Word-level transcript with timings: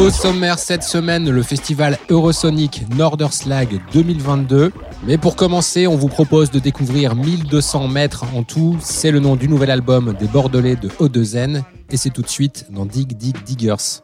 Au 0.00 0.08
sommaire 0.08 0.58
cette 0.58 0.82
semaine, 0.82 1.28
le 1.28 1.42
festival 1.42 1.98
Eurosonic 2.08 2.86
Norderslag 2.96 3.82
2022. 3.92 4.72
Mais 5.04 5.18
pour 5.18 5.36
commencer, 5.36 5.86
on 5.86 5.94
vous 5.94 6.08
propose 6.08 6.50
de 6.50 6.58
découvrir 6.58 7.14
1200 7.14 7.86
mètres 7.88 8.24
en 8.34 8.42
tout. 8.42 8.78
C'est 8.80 9.10
le 9.10 9.20
nom 9.20 9.36
du 9.36 9.46
nouvel 9.46 9.70
album 9.70 10.14
des 10.18 10.26
Bordelais 10.26 10.76
de 10.76 10.88
Haut-de-Zen. 11.00 11.64
Et 11.90 11.98
c'est 11.98 12.08
tout 12.08 12.22
de 12.22 12.28
suite 12.28 12.64
dans 12.70 12.86
Dig 12.86 13.14
Dig 13.14 13.44
Diggers. 13.44 14.00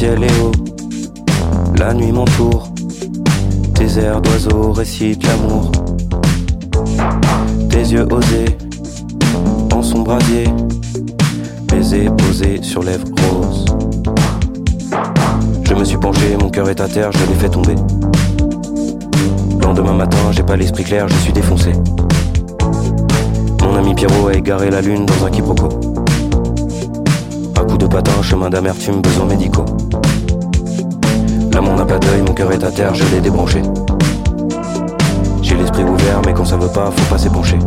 Ciel 0.00 0.24
est 0.24 0.40
haut, 0.40 0.52
la 1.78 1.92
nuit 1.92 2.10
m'entoure. 2.10 2.72
Tes 3.74 3.98
airs 3.98 4.22
d'oiseaux 4.22 4.72
récitent 4.72 5.26
l'amour. 5.26 5.70
Tes 7.68 7.82
yeux 7.82 8.06
osés, 8.10 8.56
en 9.70 9.82
son 9.82 10.00
brasier. 10.00 10.44
Baisers 11.68 12.16
posés 12.16 12.62
sur 12.62 12.82
lèvres 12.82 13.08
roses. 13.28 13.66
Je 15.64 15.74
me 15.74 15.84
suis 15.84 15.98
penché, 15.98 16.34
mon 16.40 16.48
cœur 16.48 16.70
est 16.70 16.80
à 16.80 16.88
terre, 16.88 17.10
je 17.12 17.26
l'ai 17.26 17.38
fait 17.38 17.50
tomber. 17.50 17.74
Lendemain 19.60 19.92
matin, 19.92 20.32
j'ai 20.32 20.44
pas 20.44 20.56
l'esprit 20.56 20.84
clair, 20.84 21.08
je 21.08 21.16
suis 21.16 21.34
défoncé. 21.34 21.72
Mon 23.62 23.74
ami 23.76 23.94
Pierrot 23.94 24.28
a 24.28 24.32
égaré 24.32 24.70
la 24.70 24.80
lune 24.80 25.04
dans 25.04 25.26
un 25.26 25.30
quiproquo. 25.30 25.89
Coup 27.70 27.78
de 27.78 27.86
patin, 27.86 28.20
chemin 28.20 28.50
d'amertume, 28.50 29.00
besoins 29.00 29.26
médicaux. 29.26 29.64
L'amour 31.52 31.76
n'a 31.76 31.84
pas 31.84 32.00
d'œil, 32.00 32.20
mon 32.26 32.34
cœur 32.34 32.50
est 32.50 32.64
à 32.64 32.70
terre, 32.72 32.94
je 32.94 33.04
l'ai 33.14 33.20
débranché. 33.20 33.62
J'ai 35.40 35.54
l'esprit 35.54 35.84
ouvert, 35.84 36.20
mais 36.26 36.34
quand 36.34 36.44
ça 36.44 36.56
veut 36.56 36.68
pas, 36.68 36.90
faut 36.90 37.14
pas 37.14 37.18
s'épancher. 37.18 37.60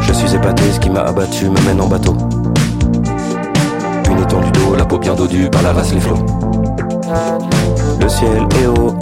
Je 0.00 0.12
suis 0.14 0.34
épaté, 0.34 0.62
ce 0.72 0.80
qui 0.80 0.88
m'a 0.88 1.02
abattu 1.02 1.50
me 1.50 1.60
mène 1.66 1.82
en 1.82 1.88
bateau. 1.88 2.16
Une 4.10 4.18
étendue 4.18 4.50
d'eau, 4.52 4.76
la 4.78 4.86
peau 4.86 4.98
bien 4.98 5.14
dodue 5.14 5.50
par 5.50 5.62
la 5.62 5.74
vasse 5.74 5.92
les 5.92 6.00
flots. 6.00 6.24
Le 8.00 8.08
ciel 8.08 8.46
est 8.62 8.66
haut, 8.66 8.94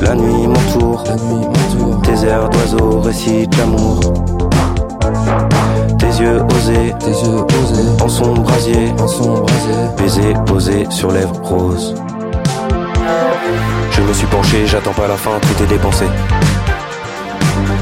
la 0.00 0.14
nuit 0.14 0.46
m'entoure. 0.46 1.02
Tes 2.04 2.24
airs 2.24 2.48
d'oiseaux 2.50 3.00
récitent 3.00 3.56
l'amour. 3.58 3.98
Tes 6.18 6.24
yeux 6.24 6.42
osés, 6.42 6.94
tes 6.98 7.10
yeux 7.10 7.44
osés, 7.62 8.02
en 8.02 8.08
son 8.08 8.32
brasier, 8.32 8.92
en 8.98 9.06
son 9.06 9.34
brasier, 9.34 9.74
baiser 9.96 10.34
posé 10.46 10.86
sur 10.90 11.12
lèvres 11.12 11.40
roses. 11.44 11.94
Je 13.92 14.00
me 14.00 14.12
suis 14.12 14.26
penché, 14.26 14.66
j'attends 14.66 14.94
pas 14.94 15.06
la 15.06 15.16
fin, 15.16 15.30
tout 15.40 15.62
est 15.62 15.66
dépensé. 15.68 16.06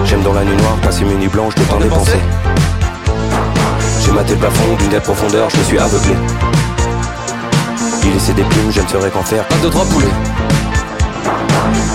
J'aime 0.04 0.20
dans 0.20 0.34
la 0.34 0.44
nuit 0.44 0.54
noire 0.54 0.76
passer 0.82 1.06
mes 1.06 1.14
nuits 1.14 1.28
blanches, 1.28 1.54
le 1.56 1.64
temps 1.64 1.80
dépensé. 1.80 2.18
J'ai 4.04 4.12
maté 4.12 4.34
le 4.34 4.40
plafond 4.40 4.76
d'une 4.80 4.88
telle 4.90 5.00
profondeur, 5.00 5.48
je 5.48 5.56
me 5.56 5.62
suis 5.62 5.78
aveuglé. 5.78 6.14
Il 8.04 8.12
laissé 8.12 8.34
des 8.34 8.42
plumes, 8.42 8.70
je 8.70 8.82
ne 8.82 8.86
saurais 8.86 9.10
qu'en 9.10 9.22
faire. 9.22 9.46
Un, 9.50 9.62
deux, 9.62 9.70
trois 9.70 9.86
poulets. 9.86 10.12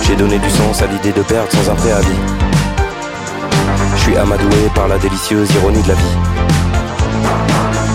J'ai 0.02 0.16
donné 0.16 0.40
du 0.40 0.50
sens 0.50 0.82
à 0.82 0.86
l'idée 0.86 1.12
de 1.12 1.22
perdre 1.22 1.52
sans 1.52 1.70
un 1.70 1.76
préavis. 1.76 2.31
Je 4.02 4.08
suis 4.08 4.16
amadoué 4.16 4.68
par 4.74 4.88
la 4.88 4.98
délicieuse 4.98 5.48
ironie 5.54 5.80
de 5.80 5.88
la 5.88 5.94
vie. 5.94 6.16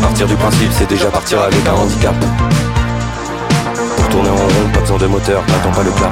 Partir 0.01 0.25
du 0.25 0.35
principe, 0.35 0.69
c'est 0.71 0.87
déjà 0.87 1.11
partir 1.11 1.41
avec 1.41 1.67
un 1.67 1.73
handicap. 1.73 2.15
Pour 3.97 4.07
tourner 4.07 4.29
en 4.29 4.35
rond, 4.35 4.69
pas 4.73 4.79
besoin 4.79 4.97
de 4.99 5.07
moteur, 5.07 5.43
n'attends 5.49 5.75
pas 5.75 5.83
le 5.83 5.91
plat. 5.91 6.11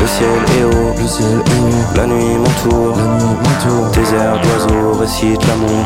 Le 0.00 0.06
ciel 0.06 0.28
est 0.58 0.64
haut, 0.64 0.94
le 0.98 1.06
ciel 1.06 1.26
est 1.26 1.60
haut, 1.60 1.96
la 1.96 2.06
nuit 2.06 2.38
m'entoure, 2.38 2.96
la 2.96 3.04
nuit 3.04 3.36
m'entoure. 3.42 3.90
Tes 3.90 4.14
airs 4.14 4.40
d'oiseaux 4.40 4.92
récitent 4.98 5.46
l'amour. 5.46 5.84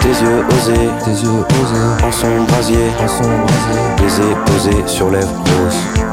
Tes 0.00 0.08
yeux 0.08 0.44
osés, 0.50 0.90
tes 1.04 1.12
yeux 1.12 1.44
osés, 1.62 2.04
en 2.04 2.10
son 2.10 2.42
brasier, 2.48 2.90
en 3.00 3.06
son 3.06 3.22
brasier, 3.22 3.82
baisers 4.02 4.44
posés 4.46 4.82
sur 4.88 5.10
lèvres 5.12 5.28
roses. 5.28 6.07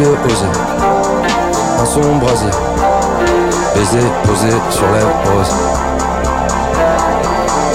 Yeux 0.00 0.16
osés, 0.24 0.58
en 1.78 1.84
son 1.84 2.16
brasier, 2.16 2.50
baisers 3.74 4.12
posés 4.24 4.60
sur 4.70 4.90
lèvres 4.92 5.20
roses. 5.26 5.54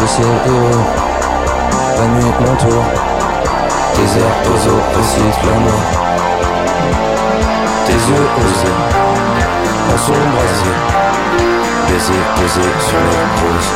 Le 0.02 0.08
ciel 0.08 0.26
est 0.26 0.50
haut, 0.50 0.86
la 2.00 2.08
nuit 2.08 2.32
m'entoure. 2.42 2.86
Tes 3.94 4.20
airs 4.20 4.40
d'oiseaux 4.44 4.84
récitent 4.98 5.44
l'amour. 5.46 5.84
Tes 7.86 7.94
yeux 7.94 8.28
osés, 8.44 8.80
en 9.94 9.98
son 9.98 10.22
brasier, 10.34 10.76
baisers 11.88 12.30
posés 12.36 12.74
sur 12.88 13.00
lèvres 13.00 13.38
roses. 13.42 13.74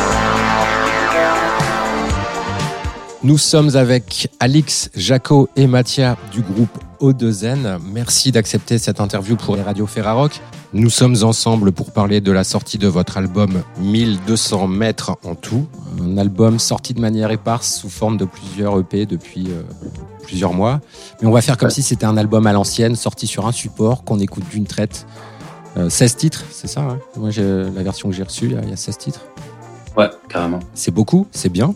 Nous 3.22 3.38
sommes 3.38 3.76
avec 3.76 4.28
Alix, 4.40 4.90
Jaco 4.96 5.48
et 5.54 5.66
Mathia 5.66 6.16
du 6.32 6.40
groupe 6.40 6.78
O2N. 7.00 7.78
Merci 7.92 8.32
d'accepter 8.32 8.78
cette 8.78 9.00
interview 9.00 9.36
pour 9.36 9.56
les 9.56 9.62
radios 9.62 9.86
Ferrarock. 9.86 10.40
Nous 10.72 10.90
sommes 10.90 11.16
ensemble 11.22 11.72
pour 11.72 11.92
parler 11.92 12.20
de 12.20 12.30
la 12.30 12.44
sortie 12.44 12.78
de 12.78 12.86
votre 12.86 13.16
album 13.16 13.62
1200 13.78 14.68
mètres 14.68 15.16
en 15.24 15.34
tout. 15.34 15.66
Un 16.00 16.16
album 16.18 16.58
sorti 16.58 16.94
de 16.94 17.00
manière 17.00 17.30
éparse 17.30 17.74
sous 17.74 17.88
forme 17.88 18.16
de 18.16 18.24
plusieurs 18.24 18.78
EP 18.78 19.06
depuis 19.06 19.48
euh, 19.48 19.62
plusieurs 20.22 20.52
mois. 20.52 20.80
Mais 21.20 21.26
on 21.26 21.32
va 21.32 21.42
faire 21.42 21.56
comme 21.56 21.70
si 21.70 21.82
c'était 21.82 22.06
un 22.06 22.16
album 22.16 22.46
à 22.46 22.52
l'ancienne, 22.52 22.94
sorti 22.94 23.26
sur 23.26 23.46
un 23.46 23.52
support 23.52 24.04
qu'on 24.04 24.20
écoute 24.20 24.44
d'une 24.50 24.66
traite. 24.66 25.06
Euh, 25.76 25.88
16 25.88 26.16
titres, 26.16 26.44
c'est 26.50 26.66
ça 26.66 26.80
hein? 26.80 26.98
Moi, 27.16 27.30
j'ai 27.30 27.42
la 27.44 27.82
version 27.82 28.08
que 28.08 28.14
j'ai 28.14 28.24
reçue, 28.24 28.46
il 28.62 28.68
y 28.68 28.72
a 28.72 28.76
16 28.76 28.98
titres. 28.98 29.20
Ouais, 29.96 30.10
carrément. 30.28 30.60
C'est 30.74 30.90
beaucoup, 30.92 31.26
c'est 31.32 31.48
bien. 31.48 31.74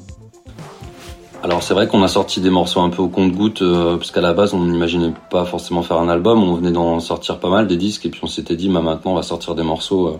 Alors 1.44 1.62
c'est 1.62 1.74
vrai 1.74 1.86
qu'on 1.86 2.02
a 2.02 2.08
sorti 2.08 2.40
des 2.40 2.48
morceaux 2.48 2.80
un 2.80 2.88
peu 2.88 3.02
au 3.02 3.08
compte-goutte, 3.08 3.60
euh, 3.60 3.98
parce 3.98 4.10
qu'à 4.10 4.22
la 4.22 4.32
base 4.32 4.54
on 4.54 4.60
n'imaginait 4.60 5.12
pas 5.28 5.44
forcément 5.44 5.82
faire 5.82 5.98
un 5.98 6.08
album, 6.08 6.42
on 6.42 6.54
venait 6.54 6.72
d'en 6.72 7.00
sortir 7.00 7.38
pas 7.38 7.50
mal 7.50 7.66
des 7.66 7.76
disques, 7.76 8.06
et 8.06 8.08
puis 8.08 8.20
on 8.22 8.26
s'était 8.26 8.56
dit 8.56 8.70
bah 8.70 8.80
maintenant 8.80 9.12
on 9.12 9.14
va 9.14 9.22
sortir 9.22 9.54
des 9.54 9.62
morceaux 9.62 10.08
euh, 10.08 10.18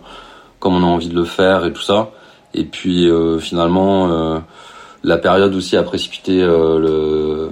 comme 0.59 0.75
on 0.75 0.83
a 0.83 0.87
envie 0.87 1.09
de 1.09 1.15
le 1.15 1.25
faire 1.25 1.65
et 1.65 1.73
tout 1.73 1.81
ça. 1.81 2.11
Et 2.53 2.65
puis 2.65 3.09
euh, 3.09 3.39
finalement 3.39 4.11
euh, 4.11 4.39
la 5.03 5.17
période 5.17 5.55
aussi 5.55 5.79
a 5.79 5.83
précipité 5.83 6.43
le, 6.43 7.51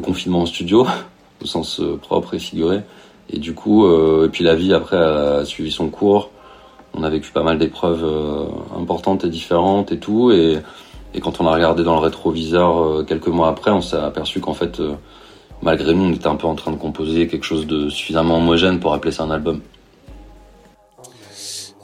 confinement 0.00 0.42
en 0.42 0.46
studio, 0.46 0.86
au 1.42 1.46
sens 1.46 1.82
propre 2.02 2.34
et 2.34 2.38
figuré. 2.38 2.82
Et 3.30 3.40
du 3.40 3.52
coup, 3.52 3.84
et 4.24 4.28
puis 4.28 4.44
la 4.44 4.54
vie 4.54 4.72
après 4.72 4.96
a 4.96 5.44
suivi 5.44 5.72
son 5.72 5.88
cours. 5.88 6.30
On 6.94 7.02
a 7.02 7.10
vécu 7.10 7.32
pas 7.32 7.42
mal 7.42 7.58
d'épreuves 7.58 8.06
importantes 8.78 9.24
et 9.24 9.28
différentes 9.28 9.90
et 9.92 9.98
tout, 9.98 10.30
et 10.30 10.58
et 11.14 11.20
quand 11.20 11.40
on 11.40 11.46
a 11.46 11.52
regardé 11.52 11.84
dans 11.84 11.94
le 11.94 12.00
rétroviseur 12.00 12.78
euh, 12.78 13.04
quelques 13.04 13.28
mois 13.28 13.48
après, 13.48 13.70
on 13.70 13.80
s'est 13.80 13.96
aperçu 13.96 14.40
qu'en 14.40 14.54
fait, 14.54 14.80
euh, 14.80 14.94
malgré 15.62 15.94
nous, 15.94 16.04
on 16.04 16.12
était 16.12 16.26
un 16.26 16.36
peu 16.36 16.46
en 16.46 16.54
train 16.54 16.70
de 16.70 16.76
composer 16.76 17.26
quelque 17.28 17.44
chose 17.44 17.66
de 17.66 17.88
suffisamment 17.88 18.36
homogène 18.38 18.80
pour 18.80 18.92
appeler 18.92 19.12
ça 19.12 19.24
un 19.24 19.30
album. 19.30 19.60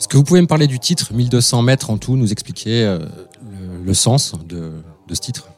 Est-ce 0.04 0.08
que 0.08 0.18
vous 0.18 0.24
pouvez 0.24 0.42
me 0.42 0.46
parler 0.46 0.66
du 0.66 0.78
titre 0.78 1.14
1200 1.14 1.62
mètres 1.62 1.88
en 1.88 1.96
tout, 1.96 2.16
nous 2.16 2.30
expliquer 2.30 2.84
euh, 2.84 2.98
le, 2.98 3.84
le, 3.86 3.94
sens 3.94 4.34
de, 4.46 4.72
de, 5.08 5.14
ce 5.14 5.20
titre? 5.20 5.48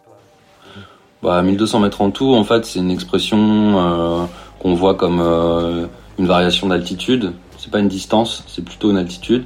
Bah, 1.20 1.42
1200 1.42 1.80
mètres 1.80 2.00
en 2.00 2.12
tout, 2.12 2.32
en 2.32 2.44
fait, 2.44 2.64
c'est 2.64 2.78
une 2.78 2.92
expression 2.92 3.38
euh, 3.40 4.24
qu'on 4.60 4.74
voit 4.74 4.94
comme 4.94 5.20
euh, 5.20 5.86
une 6.18 6.26
variation 6.26 6.68
d'altitude. 6.68 7.32
C'est 7.58 7.72
pas 7.72 7.80
une 7.80 7.88
distance, 7.88 8.44
c'est 8.46 8.64
plutôt 8.64 8.90
une 8.90 8.98
altitude. 8.98 9.44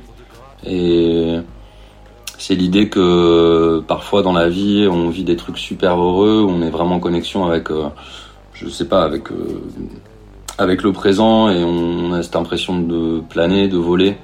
Et 0.66 1.38
c'est 2.40 2.54
l'idée 2.54 2.88
que 2.88 3.80
parfois 3.86 4.22
dans 4.22 4.32
la 4.32 4.48
vie, 4.48 4.88
on 4.90 5.10
vit 5.10 5.24
des 5.24 5.36
trucs 5.36 5.58
super 5.58 6.00
heureux, 6.00 6.42
on 6.48 6.62
est 6.62 6.70
vraiment 6.70 6.94
en 6.94 6.98
connexion 6.98 7.44
avec, 7.44 7.70
euh, 7.70 7.88
je 8.54 8.66
sais 8.70 8.88
pas, 8.88 9.02
avec 9.02 9.28
avec 10.56 10.82
le 10.82 10.92
présent 10.92 11.50
et 11.50 11.62
on 11.62 12.12
a 12.14 12.22
cette 12.22 12.36
impression 12.36 12.80
de 12.80 13.20
planer, 13.20 13.68
de 13.68 13.76
voler 13.76 14.16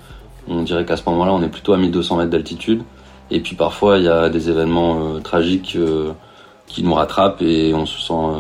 On 0.48 0.62
dirait 0.62 0.86
qu'à 0.86 0.96
ce 0.96 1.02
moment-là, 1.08 1.32
on 1.32 1.42
est 1.42 1.48
plutôt 1.48 1.74
à 1.74 1.76
1200 1.76 2.16
mètres 2.16 2.30
d'altitude. 2.30 2.82
Et 3.30 3.40
puis 3.40 3.54
parfois, 3.54 3.98
il 3.98 4.04
y 4.04 4.08
a 4.08 4.30
des 4.30 4.48
événements 4.48 5.20
tragiques 5.20 5.78
qui 6.66 6.82
nous 6.82 6.94
rattrapent 6.94 7.42
et 7.42 7.74
on 7.74 7.84
se 7.84 8.00
sent 8.00 8.32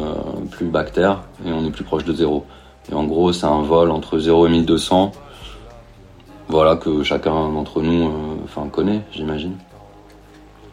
plus 0.50 0.66
bactère 0.66 1.22
et 1.46 1.52
on 1.52 1.66
est 1.66 1.70
plus 1.70 1.84
proche 1.84 2.04
de 2.04 2.14
zéro. 2.14 2.46
Et 2.90 2.94
en 2.94 3.04
gros, 3.04 3.32
c'est 3.32 3.46
un 3.46 3.62
vol 3.62 3.90
entre 3.90 4.18
0 4.18 4.46
et 4.46 4.50
1200 4.50 5.12
voilà, 6.48 6.76
que 6.76 7.02
chacun 7.02 7.50
d'entre 7.50 7.82
nous 7.82 8.10
enfin, 8.44 8.68
connaît, 8.68 9.02
j'imagine. 9.12 9.56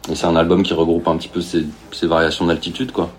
Et 0.09 0.15
c'est 0.15 0.25
un 0.25 0.35
album 0.35 0.63
qui 0.63 0.73
regroupe 0.73 1.07
un 1.07 1.17
petit 1.17 1.29
peu 1.29 1.41
ces, 1.41 1.65
variations 2.05 2.45
d'altitude, 2.45 2.91
quoi. 2.91 3.11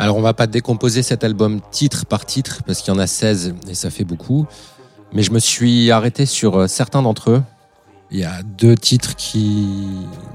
Alors 0.00 0.16
on 0.16 0.20
va 0.20 0.32
pas 0.32 0.46
décomposer 0.46 1.02
cet 1.02 1.24
album 1.24 1.60
titre 1.72 2.06
par 2.06 2.24
titre 2.24 2.62
parce 2.64 2.82
qu'il 2.82 2.94
y 2.94 2.96
en 2.96 3.00
a 3.00 3.08
16 3.08 3.56
et 3.68 3.74
ça 3.74 3.90
fait 3.90 4.04
beaucoup. 4.04 4.46
Mais 5.12 5.24
je 5.24 5.32
me 5.32 5.40
suis 5.40 5.90
arrêté 5.90 6.24
sur 6.24 6.56
euh, 6.56 6.66
certains 6.68 7.02
d'entre 7.02 7.30
eux. 7.30 7.42
Il 8.12 8.20
y 8.20 8.24
a 8.24 8.42
deux 8.44 8.76
titres 8.76 9.16
qui 9.16 9.66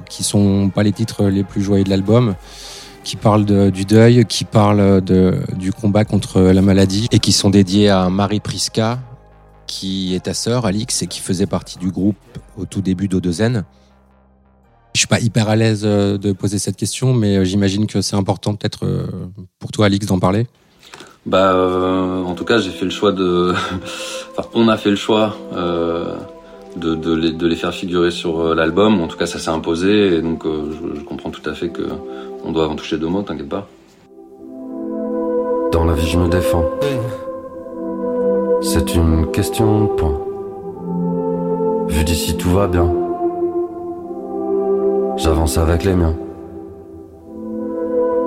qui 0.10 0.24
sont 0.24 0.70
pas 0.70 0.84
les 0.84 0.92
titres 0.92 1.26
les 1.26 1.46
plus 1.46 1.62
joyeux 1.62 1.86
de 1.86 1.90
l'album, 1.90 2.36
qui 3.06 3.16
parlent 3.16 3.72
du 3.72 3.86
deuil, 3.86 4.26
qui 4.26 4.44
parlent 4.44 5.02
du 5.02 5.72
combat 5.72 6.04
contre 6.04 6.42
la 6.42 6.62
maladie 6.62 7.08
et 7.12 7.20
qui 7.20 7.32
sont 7.32 7.50
dédiés 7.50 7.90
à 7.90 8.10
Marie 8.10 8.42
Priska, 8.42 9.00
qui 9.66 10.14
est 10.14 10.26
ta 10.26 10.34
sœur 10.34 10.66
Alix 10.66 11.02
et 11.02 11.08
qui 11.08 11.20
faisait 11.20 11.48
partie 11.48 11.80
du 11.80 11.90
groupe 11.90 12.18
au 12.58 12.66
tout 12.66 12.82
début 12.82 13.08
d'O2N. 13.08 13.64
Je 14.94 15.00
suis 15.00 15.08
pas 15.08 15.20
hyper 15.20 15.50
à 15.50 15.56
l'aise 15.56 15.84
euh, 15.86 16.18
de 16.20 16.34
poser 16.34 16.60
cette 16.60 16.78
question, 16.78 17.14
mais 17.14 17.38
euh, 17.38 17.44
j'imagine 17.44 17.88
que 17.88 18.02
c'est 18.02 18.16
important 18.16 18.54
peut-être 18.54 18.86
euh, 18.86 19.08
pour 19.58 19.72
toi, 19.72 19.88
Alix, 19.88 20.06
d'en 20.06 20.20
parler. 20.20 20.46
Bah, 21.26 21.56
en 21.56 22.34
tout 22.36 22.44
cas, 22.46 22.60
j'ai 22.60 22.70
fait 22.70 22.86
le 22.86 22.92
choix 22.92 23.12
de. 23.12 23.54
enfin, 24.38 24.50
on 24.54 24.68
a 24.68 24.78
fait 24.78 24.90
le 24.90 24.98
choix 24.98 25.38
de, 26.76 26.96
de, 26.96 27.14
les, 27.14 27.32
de, 27.32 27.48
les, 27.48 27.56
faire 27.56 27.74
figurer 27.74 28.12
sur 28.12 28.54
l'album. 28.54 29.00
En 29.00 29.08
tout 29.08 29.18
cas, 29.18 29.26
ça 29.26 29.40
s'est 29.40 29.50
imposé, 29.50 30.18
et 30.18 30.22
donc 30.22 30.44
je, 30.46 31.00
je, 31.00 31.04
comprends 31.06 31.30
tout 31.30 31.50
à 31.50 31.54
fait 31.54 31.70
que 31.70 31.84
on 32.44 32.52
doit 32.52 32.68
en 32.68 32.76
toucher 32.76 32.98
deux 32.98 33.08
mots. 33.08 33.22
T'inquiète 33.22 33.48
pas. 33.48 33.70
Dans 35.72 35.86
la 35.86 35.94
vie, 35.94 36.08
je 36.08 36.20
me 36.20 36.28
défends. 36.28 36.66
C'est 38.62 38.94
une 38.94 39.32
question 39.32 39.86
de 39.86 39.88
point. 39.88 40.20
Vu 41.88 42.04
d'ici, 42.04 42.36
tout 42.36 42.50
va 42.50 42.68
bien. 42.68 43.03
J'avance 45.24 45.58
avec 45.58 45.86
les 45.86 45.96
miens. 45.96 46.16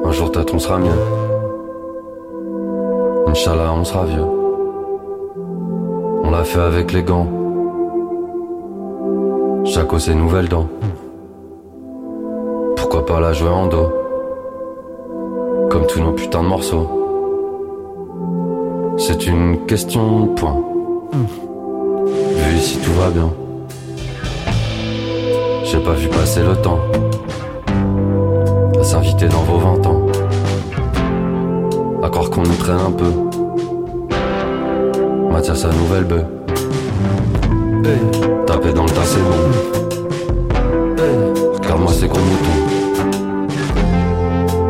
Un 0.02 0.12
jour 0.12 0.32
peut-être 0.32 0.54
on 0.54 0.58
sera 0.58 0.78
mieux. 0.78 0.98
Inch'Allah, 3.26 3.75
on 3.75 3.84
sera 3.84 4.06
vieux. 4.06 4.25
On 6.25 6.31
l'a 6.31 6.43
fait 6.43 6.58
avec 6.58 6.94
les 6.94 7.02
gants. 7.02 7.26
Chaque 9.66 10.00
ses 10.00 10.14
nouvelles 10.14 10.48
dents. 10.48 10.69
Pourquoi 12.76 13.04
pas 13.04 13.20
la 13.20 13.34
jouer 13.34 13.50
en 13.50 13.66
dos 13.66 13.93
Comme 15.69 15.87
tous 15.88 16.00
nos 16.00 16.12
putains 16.12 16.44
de 16.44 16.48
morceaux. 16.48 16.88
C'est 18.96 19.26
une 19.26 19.66
question 19.66 20.22
de 20.22 20.28
point. 20.31 20.64
Vu 21.12 22.56
ici 22.56 22.78
tout 22.78 22.93
va 22.93 23.10
bien. 23.10 23.31
J'ai 25.69 25.79
pas 25.81 25.95
vu 25.95 26.07
passer 26.09 26.43
le 26.43 26.55
temps 26.55 26.79
à 28.79 28.85
s'inviter 28.85 29.27
dans 29.27 29.43
vos 29.43 29.59
20 29.59 29.87
ans. 29.87 30.07
À 32.05 32.09
croire 32.09 32.31
qu'on 32.31 32.45
nous 32.45 32.55
traîne 32.55 32.79
un 32.79 32.93
peu. 32.93 33.13
Mathias 35.33 35.59
sa 35.63 35.71
nouvelle 35.71 36.05
bœuf. 36.05 36.25
Taper 38.47 38.73
dans 38.75 38.85
le 38.85 38.91
tas 38.91 39.03
c'est 39.05 39.19
bon. 39.19 39.51
Car 41.63 41.79
moi 41.79 41.91
c'est 41.93 42.07
gros 42.07 42.21
mouton. 42.21 42.57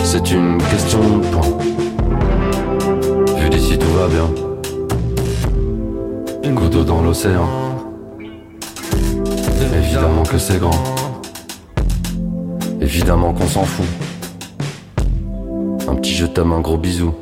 C'est 0.02 0.30
une 0.30 0.56
question 0.56 1.00
de 1.00 1.26
point. 1.26 1.58
Vu 3.36 3.50
d'ici 3.50 3.78
tout 3.78 3.92
va 3.98 4.08
bien. 4.08 4.30
Une 6.42 6.54
goutte 6.54 6.70
d'eau 6.70 6.84
dans 6.84 7.02
l'océan. 7.02 7.65
Évidemment 9.86 10.24
que 10.24 10.36
c'est 10.36 10.58
grand. 10.58 10.82
Évidemment 12.80 13.32
qu'on 13.32 13.46
s'en 13.46 13.62
fout. 13.62 13.86
Un 15.88 15.94
petit 15.94 16.12
je 16.12 16.26
t'aime, 16.26 16.50
un 16.50 16.60
gros 16.60 16.76
bisou. 16.76 17.14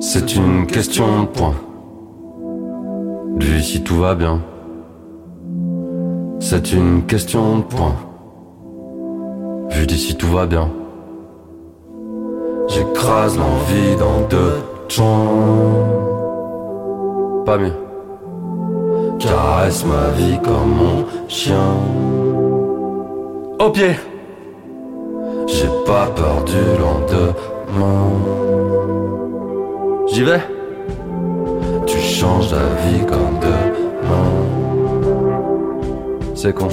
C'est 0.00 0.34
une 0.34 0.66
question 0.66 1.22
de 1.22 1.26
point. 1.28 1.54
Vu 3.38 3.62
si 3.62 3.84
tout 3.84 3.98
va 3.98 4.16
bien. 4.16 4.40
C'est 6.40 6.72
une 6.72 7.06
question 7.06 7.58
de 7.58 7.62
point. 7.62 7.94
Vu 9.70 9.86
d'ici 9.86 10.16
tout 10.16 10.32
va 10.32 10.46
bien. 10.46 10.68
J'écrase 12.66 13.38
l'envie 13.38 13.96
dans 14.00 14.26
deux 14.28 14.64
joints. 14.88 15.84
Pas 17.44 17.56
mieux 17.56 17.85
caresse 19.18 19.84
ma 19.84 20.10
vie 20.16 20.38
comme 20.42 20.74
mon 20.80 21.06
chien. 21.28 21.74
Au 23.58 23.70
pied, 23.70 23.96
j'ai 25.46 25.68
pas 25.86 26.06
peur 26.14 26.44
du 26.44 26.60
lendemain. 26.78 28.10
J'y 30.08 30.22
vais, 30.22 30.42
tu 31.86 31.98
changes 31.98 32.52
la 32.52 32.68
vie 32.84 33.04
comme 33.06 33.38
demain. 33.40 34.32
C'est 36.34 36.52
con, 36.52 36.68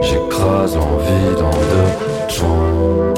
j'écrase 0.00 0.76
l'envie 0.76 1.34
dans 1.38 1.58
deux 1.72 1.90
joints. 2.28 3.14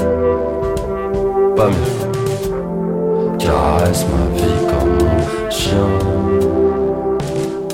Pas 1.55 1.67
mieux, 1.67 3.37
caresse 3.37 4.05
ma 4.07 4.37
vie 4.37 4.59
comme 4.69 5.07
mon 5.07 5.49
chien 5.49 6.64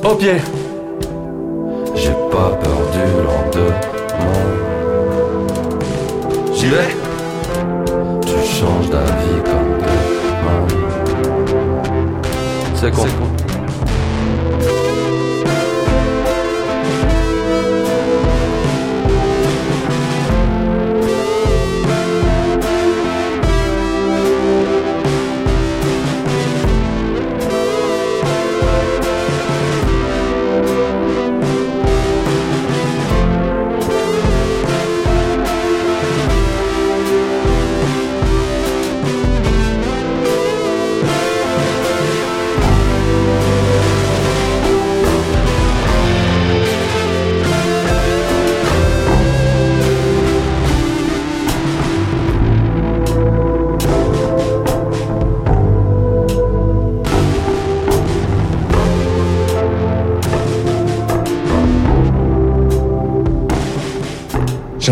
au 0.03 0.15
pied. 0.15 0.37
J'ai 1.95 2.15
pas 2.31 2.51
peur 2.61 2.81
du 2.93 3.05
lendemain. 3.25 3.75
J'y 6.53 6.67
vais. 6.67 6.95
Tu 8.25 8.37
changes 8.47 8.89
d'avis 8.89 9.41
comme 9.45 9.71
demain. 9.79 10.63
C'est 12.75 12.91
con. 12.91 13.05